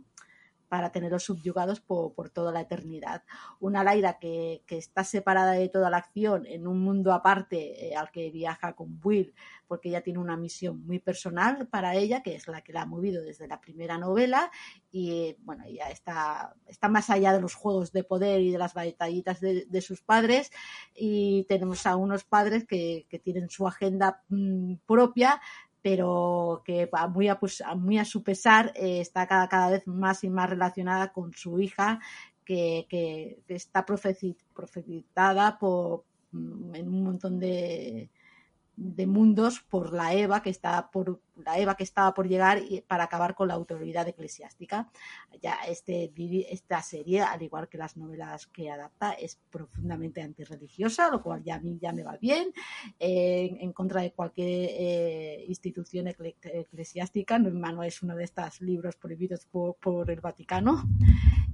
[0.70, 3.24] para tenerlos subyugados por, por, toda la eternidad.
[3.58, 7.96] Una Laira que, que, está separada de toda la acción en un mundo aparte eh,
[7.96, 9.34] al que viaja con Will,
[9.66, 12.86] porque ella tiene una misión muy personal para ella, que es la que la ha
[12.86, 14.52] movido desde la primera novela,
[14.92, 18.72] y bueno, ella está, está más allá de los juegos de poder y de las
[18.72, 20.52] batallitas de, de sus padres,
[20.94, 25.40] y tenemos a unos padres que, que tienen su agenda mmm, propia,
[25.82, 30.24] pero que muy a, pues, muy a su pesar eh, está cada, cada, vez más
[30.24, 32.00] y más relacionada con su hija,
[32.44, 38.10] que, que, está profetizada por, mm, en un montón de,
[38.76, 42.80] de mundos por la Eva que está por la Eva que estaba por llegar y
[42.82, 44.90] para acabar con la autoridad eclesiástica.
[45.42, 46.12] Ya este,
[46.50, 51.56] esta serie, al igual que las novelas que adapta, es profundamente antirreligiosa, lo cual ya
[51.56, 52.52] a mí ya me va bien,
[52.98, 57.38] eh, en contra de cualquier eh, institución ecle eclesiástica.
[57.38, 60.84] No, es uno de estos libros prohibidos por, por el Vaticano.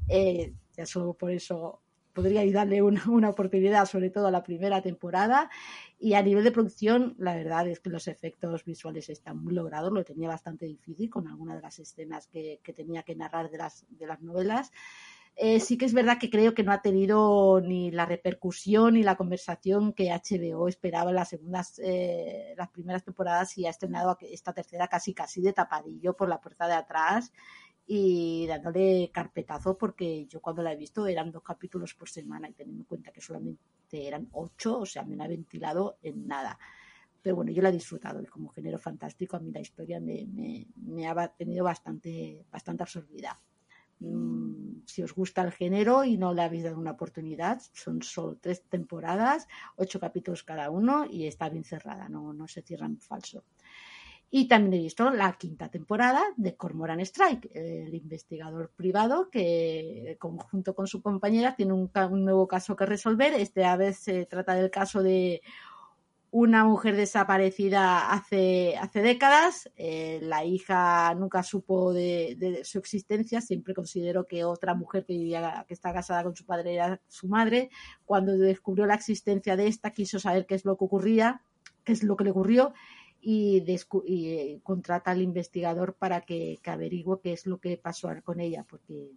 [0.08, 1.80] Eh, ya solo por eso
[2.16, 5.50] podría darle una, una, oportunidad, sobre todo a la primera temporada.
[5.98, 9.92] Y a nivel de producción, la verdad es que los efectos visuales están muy logrados.
[9.92, 13.58] Lo tenía bastante difícil con algunas de las escenas que, que tenía que narrar de
[13.58, 14.72] las, de las novelas.
[15.38, 19.02] Eh, sí que es verdad que creo que no ha tenido ni la repercusión ni
[19.02, 24.16] la conversación que HBO esperaba en las segundas, eh, las primeras temporadas y ha estrenado
[24.22, 27.32] esta tercera casi casi de tapadillo por la puerta de atrás
[27.86, 32.52] y dándole carpetazo porque yo cuando la he visto eran dos capítulos por semana y
[32.52, 33.60] teniendo en cuenta que solamente
[33.92, 36.58] eran ocho, o sea, me ha ventilado en nada.
[37.22, 40.26] Pero bueno, yo la he disfrutado como género fantástico a mí la historia me,
[40.76, 43.38] me, ha tenido bastante, bastante absorbida.
[44.00, 48.36] Mm, si os gusta el género y no le habéis dado una oportunidad, son solo
[48.40, 49.46] tres temporadas,
[49.76, 53.44] ocho capítulos cada uno y está bien cerrada, no, no se cierran falso.
[54.30, 60.74] Y también he visto la quinta temporada de Cormoran Strike, el investigador privado que junto
[60.74, 61.90] con su compañera tiene un,
[62.24, 63.34] nuevo caso que resolver.
[63.34, 65.42] Este a vez se trata del caso de
[66.32, 69.70] una mujer desaparecida hace, hace décadas.
[69.76, 75.12] Eh, la hija nunca supo de, de, su existencia, siempre consideró que otra mujer que
[75.12, 77.70] vivía, que está casada con su padre era su madre.
[78.04, 81.42] Cuando descubrió la existencia de esta, quiso saber qué es lo que ocurría,
[81.84, 82.74] qué es lo que le ocurrió
[83.28, 83.64] y,
[84.04, 89.10] y contrata al investigador para que, averigüe qué es lo que pasó con ella, porque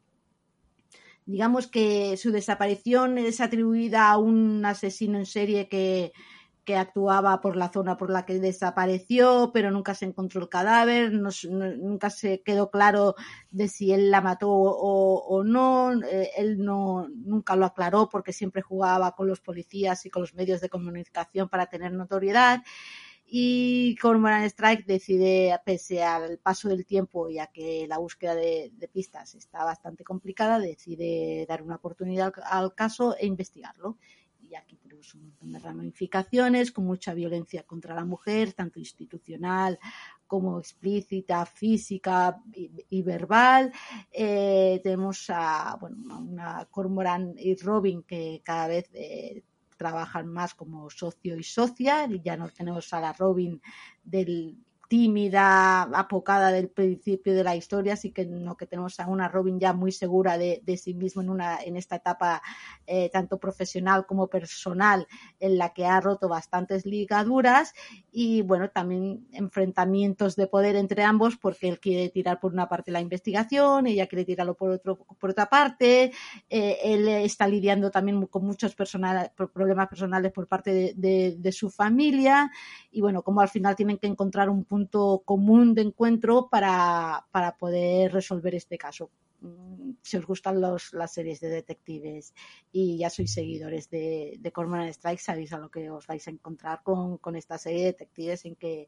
[1.28, 6.12] digamos que su desaparición es atribuida a un asesino en serie que,
[6.66, 11.14] que actuaba por la zona por la que desapareció, pero nunca se encontró el cadáver,
[11.14, 11.30] no,
[11.78, 13.14] nunca se quedó claro
[13.52, 18.34] de si él la mató o, o no, eh, él no, nunca lo aclaró porque
[18.34, 22.64] siempre jugaba con los policías y con los medios de comunicación para tener notoriedad
[23.32, 29.36] y Cormoran Strike decide, pese al paso del tiempo, ya que la búsqueda de, pistas
[29.36, 33.98] está bastante complicada, decide dar una oportunidad al, caso e investigarlo.
[34.42, 39.78] Y aquí tenemos un montón de ramificaciones, con mucha violencia contra la mujer, tanto institucional
[40.26, 43.72] como explícita, física y, y verbal.
[44.12, 49.44] Eh, tenemos a, bueno, a una Cormoran y Robin que cada vez eh,
[49.80, 53.62] trabajan más como socio y socia, y ya no tenemos a la Robin
[54.04, 54.58] del
[54.90, 59.60] tímida, apocada del principio de la historia, así que no que tenemos a una Robin
[59.60, 62.42] ya muy segura de, sí mismo en una en esta etapa
[62.88, 65.08] eh, tanto profesional como personal
[65.40, 67.74] en la que ha roto bastantes ligaduras
[68.12, 72.92] y bueno también enfrentamientos de poder entre ambos porque él quiere tirar por una parte
[72.92, 76.12] la investigación, ella quiere tirarlo por otro por otra parte,
[76.50, 81.70] eh, él está lidiando también con muchos personal, problemas personales por parte de, de su
[81.70, 82.50] familia
[82.90, 87.26] y bueno como al final tienen que encontrar un punto punto común de encuentro para,
[87.32, 89.12] para poder resolver este caso.
[89.42, 92.34] Mm, si os gustan los, las series de detectives
[92.72, 94.54] y ya sois seguidores de, de
[94.94, 98.46] Strike, sabéis a lo que os vais a encontrar con, con esta serie de detectives
[98.46, 98.88] en que,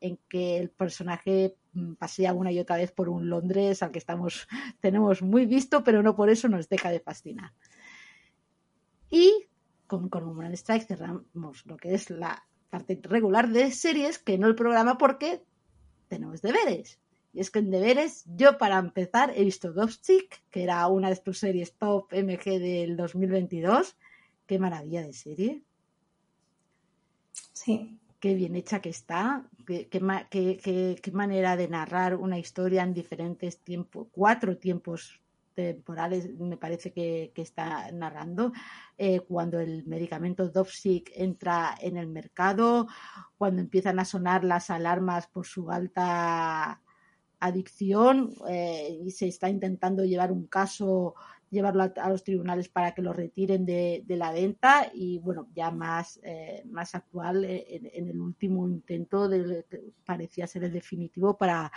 [0.00, 3.98] en que el personaje mm, pasea una y otra vez por un Londres al que
[3.98, 4.48] estamos,
[4.80, 7.52] tenemos muy visto, pero no por eso nos deja de fascinar.
[9.10, 9.48] Y
[9.86, 14.54] con Cormoran Strike cerramos lo que es la parte regular de series, que no el
[14.54, 15.42] programa, porque
[16.08, 16.98] tenemos deberes.
[17.32, 21.16] Y es que en deberes, yo para empezar he visto Dovstick, que era una de
[21.16, 23.96] tus series top MG del 2022.
[24.46, 25.62] Qué maravilla de serie.
[27.52, 27.98] Sí.
[28.20, 29.46] Qué bien hecha que está.
[29.66, 35.20] Qué, qué, qué, qué manera de narrar una historia en diferentes tiempos, cuatro tiempos
[35.56, 38.52] temporales me parece que, está narrando,
[38.98, 42.86] eh, cuando el medicamento Dopsic entra en el mercado,
[43.38, 46.80] cuando empiezan a sonar las alarmas por su alta
[47.40, 51.14] adicción eh, y se está intentando llevar un caso,
[51.50, 56.20] llevarlo a, los tribunales para que lo retiren de, la venta y bueno, ya más,
[56.22, 59.64] eh, más actual en, el último intento de,
[60.04, 61.72] parecía ser el definitivo para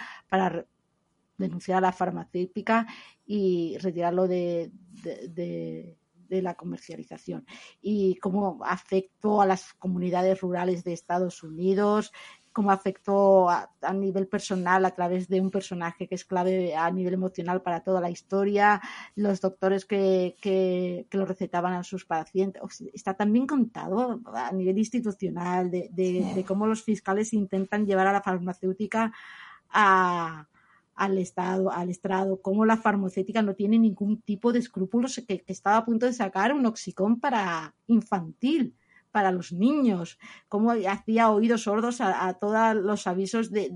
[1.39, 2.85] denunciar a la farmacéutica
[3.25, 4.71] y retirarlo de,
[5.03, 5.97] de, de,
[6.27, 7.45] de, la comercialización.
[7.81, 12.11] Y cómo afectó a las comunidades rurales de Estados Unidos,
[12.51, 16.89] cómo afectó a, a, nivel personal a través de un personaje que es clave a
[16.91, 18.81] nivel emocional para toda la historia,
[19.15, 22.61] los doctores que, que, que lo recetaban a sus pacientes.
[22.93, 28.13] Está también contado a nivel institucional de, de, de cómo los fiscales intentan llevar a
[28.13, 29.13] la farmacéutica
[29.69, 30.47] a,
[30.99, 35.77] al Estado, al estrado, cómo la farmacéutica no tiene ningún tipo de escrúpulos, que, estaba
[35.77, 38.75] a punto de sacar un oxicón para infantil,
[39.09, 40.19] para los niños,
[40.49, 43.71] cómo hacía oídos sordos a, todos los avisos de,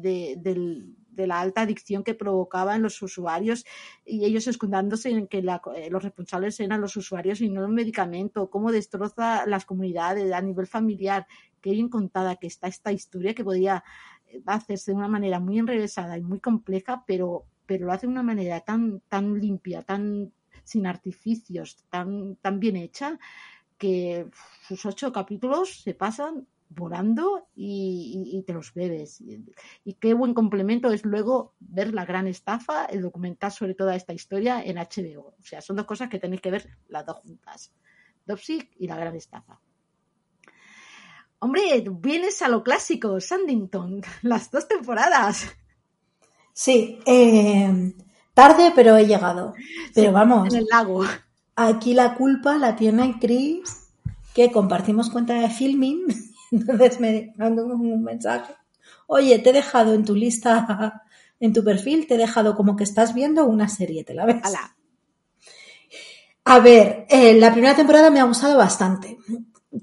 [1.16, 3.64] la alta adicción que provocaba en los usuarios
[4.06, 8.50] y ellos escudándose en que eh, los responsables eran los usuarios y no el medicamento,
[8.50, 11.26] cómo destroza las comunidades a nivel familiar,
[11.62, 13.84] qué bien contada que está esta historia que podía
[14.48, 18.08] va a hacerse de una manera muy enrevesada y muy compleja, pero, pero lo hace
[18.08, 20.32] de una manera tan, tan limpia, tan
[20.64, 23.20] sin artificios, tan, tan bien hecha,
[23.78, 24.28] que
[24.68, 29.22] sus ocho capítulos se pasan volando y, te los bebes.
[29.22, 29.44] Y,
[29.84, 34.14] y, qué buen complemento es luego ver la gran estafa, el documental sobre toda esta
[34.14, 35.36] historia en HBO.
[35.40, 37.74] O sea, son dos cosas que tenéis que ver las dos juntas.
[38.26, 39.60] Dopsic y la gran estafa.
[41.44, 45.46] Hombre, vienes a lo clásico, Sandington, las dos temporadas.
[46.54, 47.94] Sí, eh,
[48.34, 49.54] tarde, pero he llegado.
[49.94, 50.54] Pero sí, vamos.
[50.54, 51.04] En el lago.
[51.58, 53.90] Aquí la culpa la tiene Chris,
[54.34, 56.06] que compartimos cuenta de filming.
[56.52, 58.56] Entonces me mando un mensaje.
[59.08, 61.04] Oye, te he dejado en tu lista,
[61.42, 64.38] en tu perfil, te he dejado como que estás viendo una serie, ¿te la ves?
[64.44, 64.78] Ala.
[66.46, 69.18] A ver, eh, la primera temporada me ha gustado bastante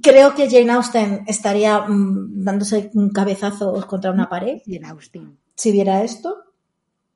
[0.03, 4.61] creo que Jane Austen estaría mmm, dándose un cabezazo contra una pared.
[4.67, 5.39] Jane Austen.
[5.55, 6.37] Si viera esto,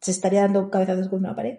[0.01, 1.59] se estaría dando cabezazos contra una pared.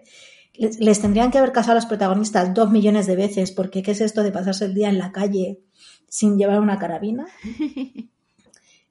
[0.54, 3.90] Les, les, tendrían que haber casado a los protagonistas dos millones de veces, porque ¿qué
[3.90, 5.60] es esto de pasarse el día en la calle
[6.08, 7.26] sin llevar una carabina?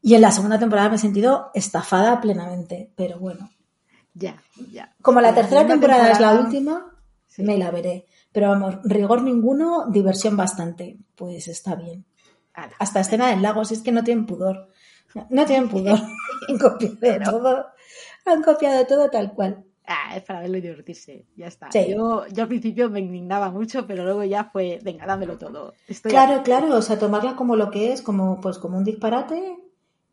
[0.05, 3.49] Y en la segunda temporada me he sentido estafada plenamente, pero bueno.
[4.13, 4.39] Ya,
[4.71, 4.93] ya.
[5.01, 6.91] Como la tercera temporada, temporada, es la última,
[7.25, 7.41] sí.
[7.41, 8.05] me la veré.
[8.31, 10.99] Pero vamos, rigor ninguno, diversión bastante.
[11.15, 12.05] Pues está bien.
[12.79, 14.69] Hasta escena del lago, si es que no tienen pudor.
[15.29, 15.99] No tienen pudor.
[16.49, 17.65] Han copiado todo.
[18.25, 19.63] Han copiado todo tal cual.
[19.87, 21.71] Ah, es para verlo y divertirse, ya está.
[21.71, 21.85] Sí.
[21.89, 25.73] Yo, yo al principio me indignaba mucho, pero luego ya fue, venga, dámelo todo.
[25.87, 29.59] Estoy claro, claro, o sea, tomarla como lo que es, como, pues, como un disparate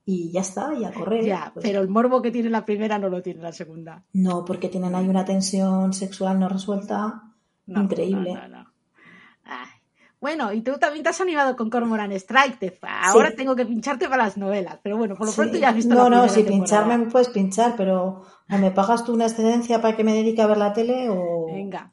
[0.05, 1.24] y ya está, y a correr.
[1.24, 1.64] Ya, pues.
[1.64, 4.05] pero el morbo que tiene la primera no lo tiene la segunda.
[4.12, 7.23] No, porque tienen ahí una tensión sexual no resuelta
[7.66, 8.35] no, increíble.
[8.35, 8.72] No, no,
[10.23, 12.57] bueno, y tú también te has animado con Cormoran Strike.
[12.61, 13.36] Te, ahora sí.
[13.36, 15.36] tengo que pincharte para las novelas, pero bueno, por lo sí.
[15.36, 19.05] pronto ya has visto No, no, si pincharme me puedes pinchar, pero o me pagas
[19.05, 21.47] tú una excedencia para que me dedique a ver la tele o.
[21.47, 21.93] Venga.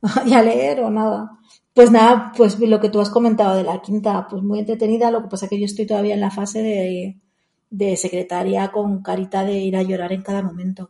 [0.24, 1.38] y a leer o nada.
[1.74, 5.10] Pues nada, pues lo que tú has comentado de la quinta, pues muy entretenida.
[5.10, 7.20] Lo que pasa es que yo estoy todavía en la fase de,
[7.68, 10.88] de secretaria con carita de ir a llorar en cada momento.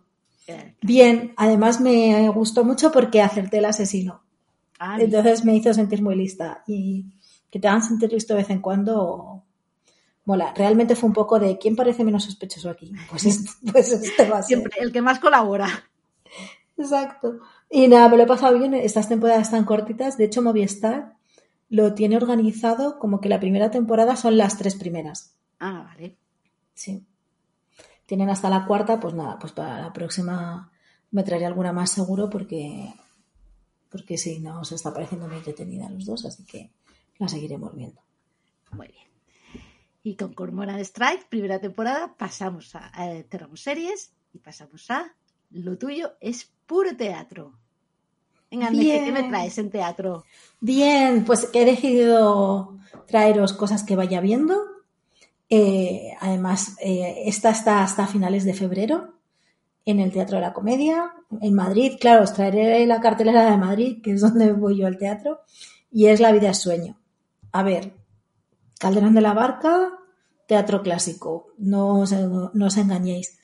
[0.82, 4.22] Bien, además me gustó mucho porque acerté el asesino.
[4.78, 7.07] Ah, Entonces me hizo sentir muy lista y
[7.51, 9.44] que te hagan sentir listo de vez en cuando
[10.24, 10.53] mola.
[10.55, 12.93] Realmente fue un poco de quién parece menos sospechoso aquí.
[13.11, 14.59] Pues este, pues este va a ser.
[14.59, 15.69] Siempre, el que más colabora.
[16.77, 17.39] Exacto.
[17.70, 18.74] Y nada, me lo he pasado bien.
[18.74, 20.19] Estas temporadas tan cortitas.
[20.19, 21.15] De hecho, Movistar
[21.69, 25.35] lo tiene organizado como que la primera temporada son las tres primeras.
[25.59, 26.16] Ah, vale.
[26.74, 27.05] Sí.
[28.05, 30.70] Tienen hasta la cuarta, pues nada, pues para la próxima
[31.11, 32.94] me traeré alguna más seguro porque
[33.90, 36.70] porque sí, nos está pareciendo muy entretenida a los dos, así que
[37.18, 38.00] la seguiremos viendo.
[38.72, 39.06] Muy bien.
[40.02, 45.14] Y con Cormorant Strike, primera temporada, pasamos a, a cerramos series y pasamos a
[45.50, 47.54] lo tuyo es puro teatro.
[48.50, 50.24] Venga, ¿qué me traes en teatro?
[50.60, 54.62] Bien, pues he decidido traeros cosas que vaya viendo.
[55.50, 59.14] Eh, además, eh, esta está hasta finales de febrero
[59.86, 61.92] en el Teatro de la Comedia, en Madrid.
[61.98, 65.40] Claro, os traeré la cartelera de Madrid, que es donde voy yo al teatro,
[65.90, 66.98] y es La vida es sueño.
[67.52, 67.94] A ver,
[68.78, 69.92] Calderón de la Barca,
[70.48, 73.38] teatro clásico, no os, no os engañéis.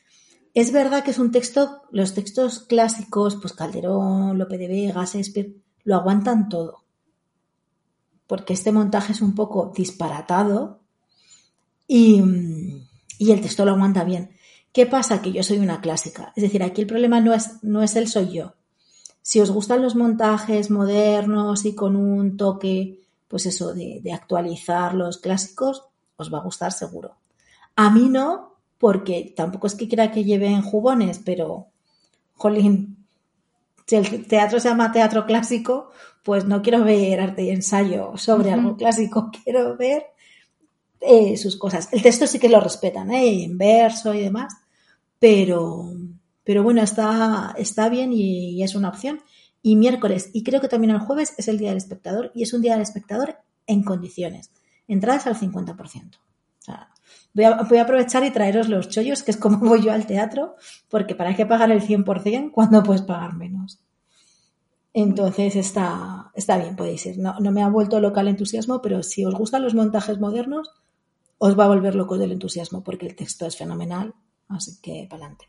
[0.53, 5.55] Es verdad que es un texto, los textos clásicos, pues Calderón, Lope de Vega, Shakespeare,
[5.85, 6.83] lo aguantan todo.
[8.27, 10.81] Porque este montaje es un poco disparatado
[11.87, 12.23] y,
[13.19, 14.37] y el texto lo aguanta bien.
[14.73, 15.21] ¿Qué pasa?
[15.21, 16.33] Que yo soy una clásica.
[16.35, 18.55] Es decir, aquí el problema no es, no es él, soy yo.
[19.21, 24.95] Si os gustan los montajes modernos y con un toque, pues eso, de, de actualizar
[24.95, 25.85] los clásicos,
[26.17, 27.17] os va a gustar seguro.
[27.77, 31.67] A mí no, porque tampoco es que quiera que lleven jugones, pero,
[32.35, 32.97] jolín,
[33.87, 35.91] si el teatro se llama teatro clásico,
[36.23, 40.07] pues no quiero ver arte y ensayo sobre algo clásico, quiero ver
[41.01, 41.89] eh, sus cosas.
[41.93, 43.45] El texto sí que lo respetan, ¿eh?
[43.45, 44.55] en verso y demás,
[45.23, 45.95] pero,
[46.43, 49.21] pero bueno, está, está bien y, es una opción.
[49.63, 52.53] Y miércoles, y creo que también el jueves, es el Día del Espectador, y es
[52.53, 53.37] un Día del Espectador
[53.69, 54.51] en condiciones.
[54.89, 56.17] Entradas al 50%.
[56.17, 56.19] O
[56.59, 56.89] sea,
[57.35, 60.07] voy, a, voy a aprovechar y traeros los chollos, que es como voy yo al
[60.07, 60.57] teatro,
[60.89, 63.79] porque para qué pagar el 100% cuando puedes pagar menos.
[64.93, 67.19] Entonces está, está bien, podéis ir.
[67.19, 70.73] No, no me ha vuelto loca el entusiasmo, pero si os gustan los montajes modernos,
[71.39, 74.15] os va a volver locos del entusiasmo, porque el texto es fenomenal.
[74.55, 75.47] Así que para adelante.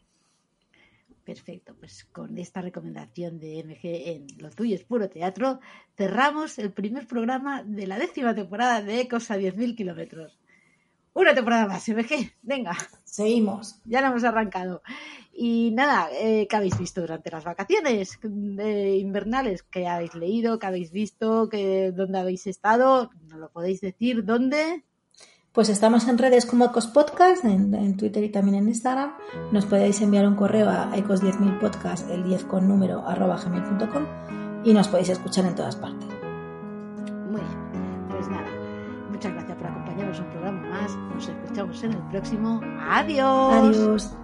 [1.23, 5.61] Perfecto, pues con esta recomendación de MG en Lo tuyo es puro teatro,
[5.95, 10.37] cerramos el primer programa de la décima temporada de Ecos a 10.000 kilómetros.
[11.13, 12.75] Una temporada más, MG, venga,
[13.05, 13.79] Seguimos.
[13.85, 14.81] ya la hemos arrancado.
[15.31, 18.19] Y nada, eh, ¿qué habéis visto durante las vacaciones
[18.59, 19.63] eh, invernales?
[19.63, 20.59] ¿Qué habéis leído?
[20.59, 21.47] ¿Qué habéis visto?
[21.49, 23.11] ¿Qué, ¿Dónde habéis estado?
[23.29, 24.25] ¿No lo podéis decir?
[24.25, 24.83] ¿Dónde?
[25.53, 29.13] Pues estamos en redes como Ecos Podcast, en, en Twitter y también en Instagram.
[29.51, 34.03] Nos podéis enviar un correo a ecos10000podcast, el 10 con número, arroba gmail.com
[34.63, 36.09] y nos podéis escuchar en todas partes.
[37.29, 38.47] Muy bien, pues nada,
[39.11, 40.95] muchas gracias por acompañarnos un programa más.
[41.13, 42.59] Nos escuchamos en el próximo.
[42.89, 43.53] Adiós.
[43.53, 44.22] Adiós.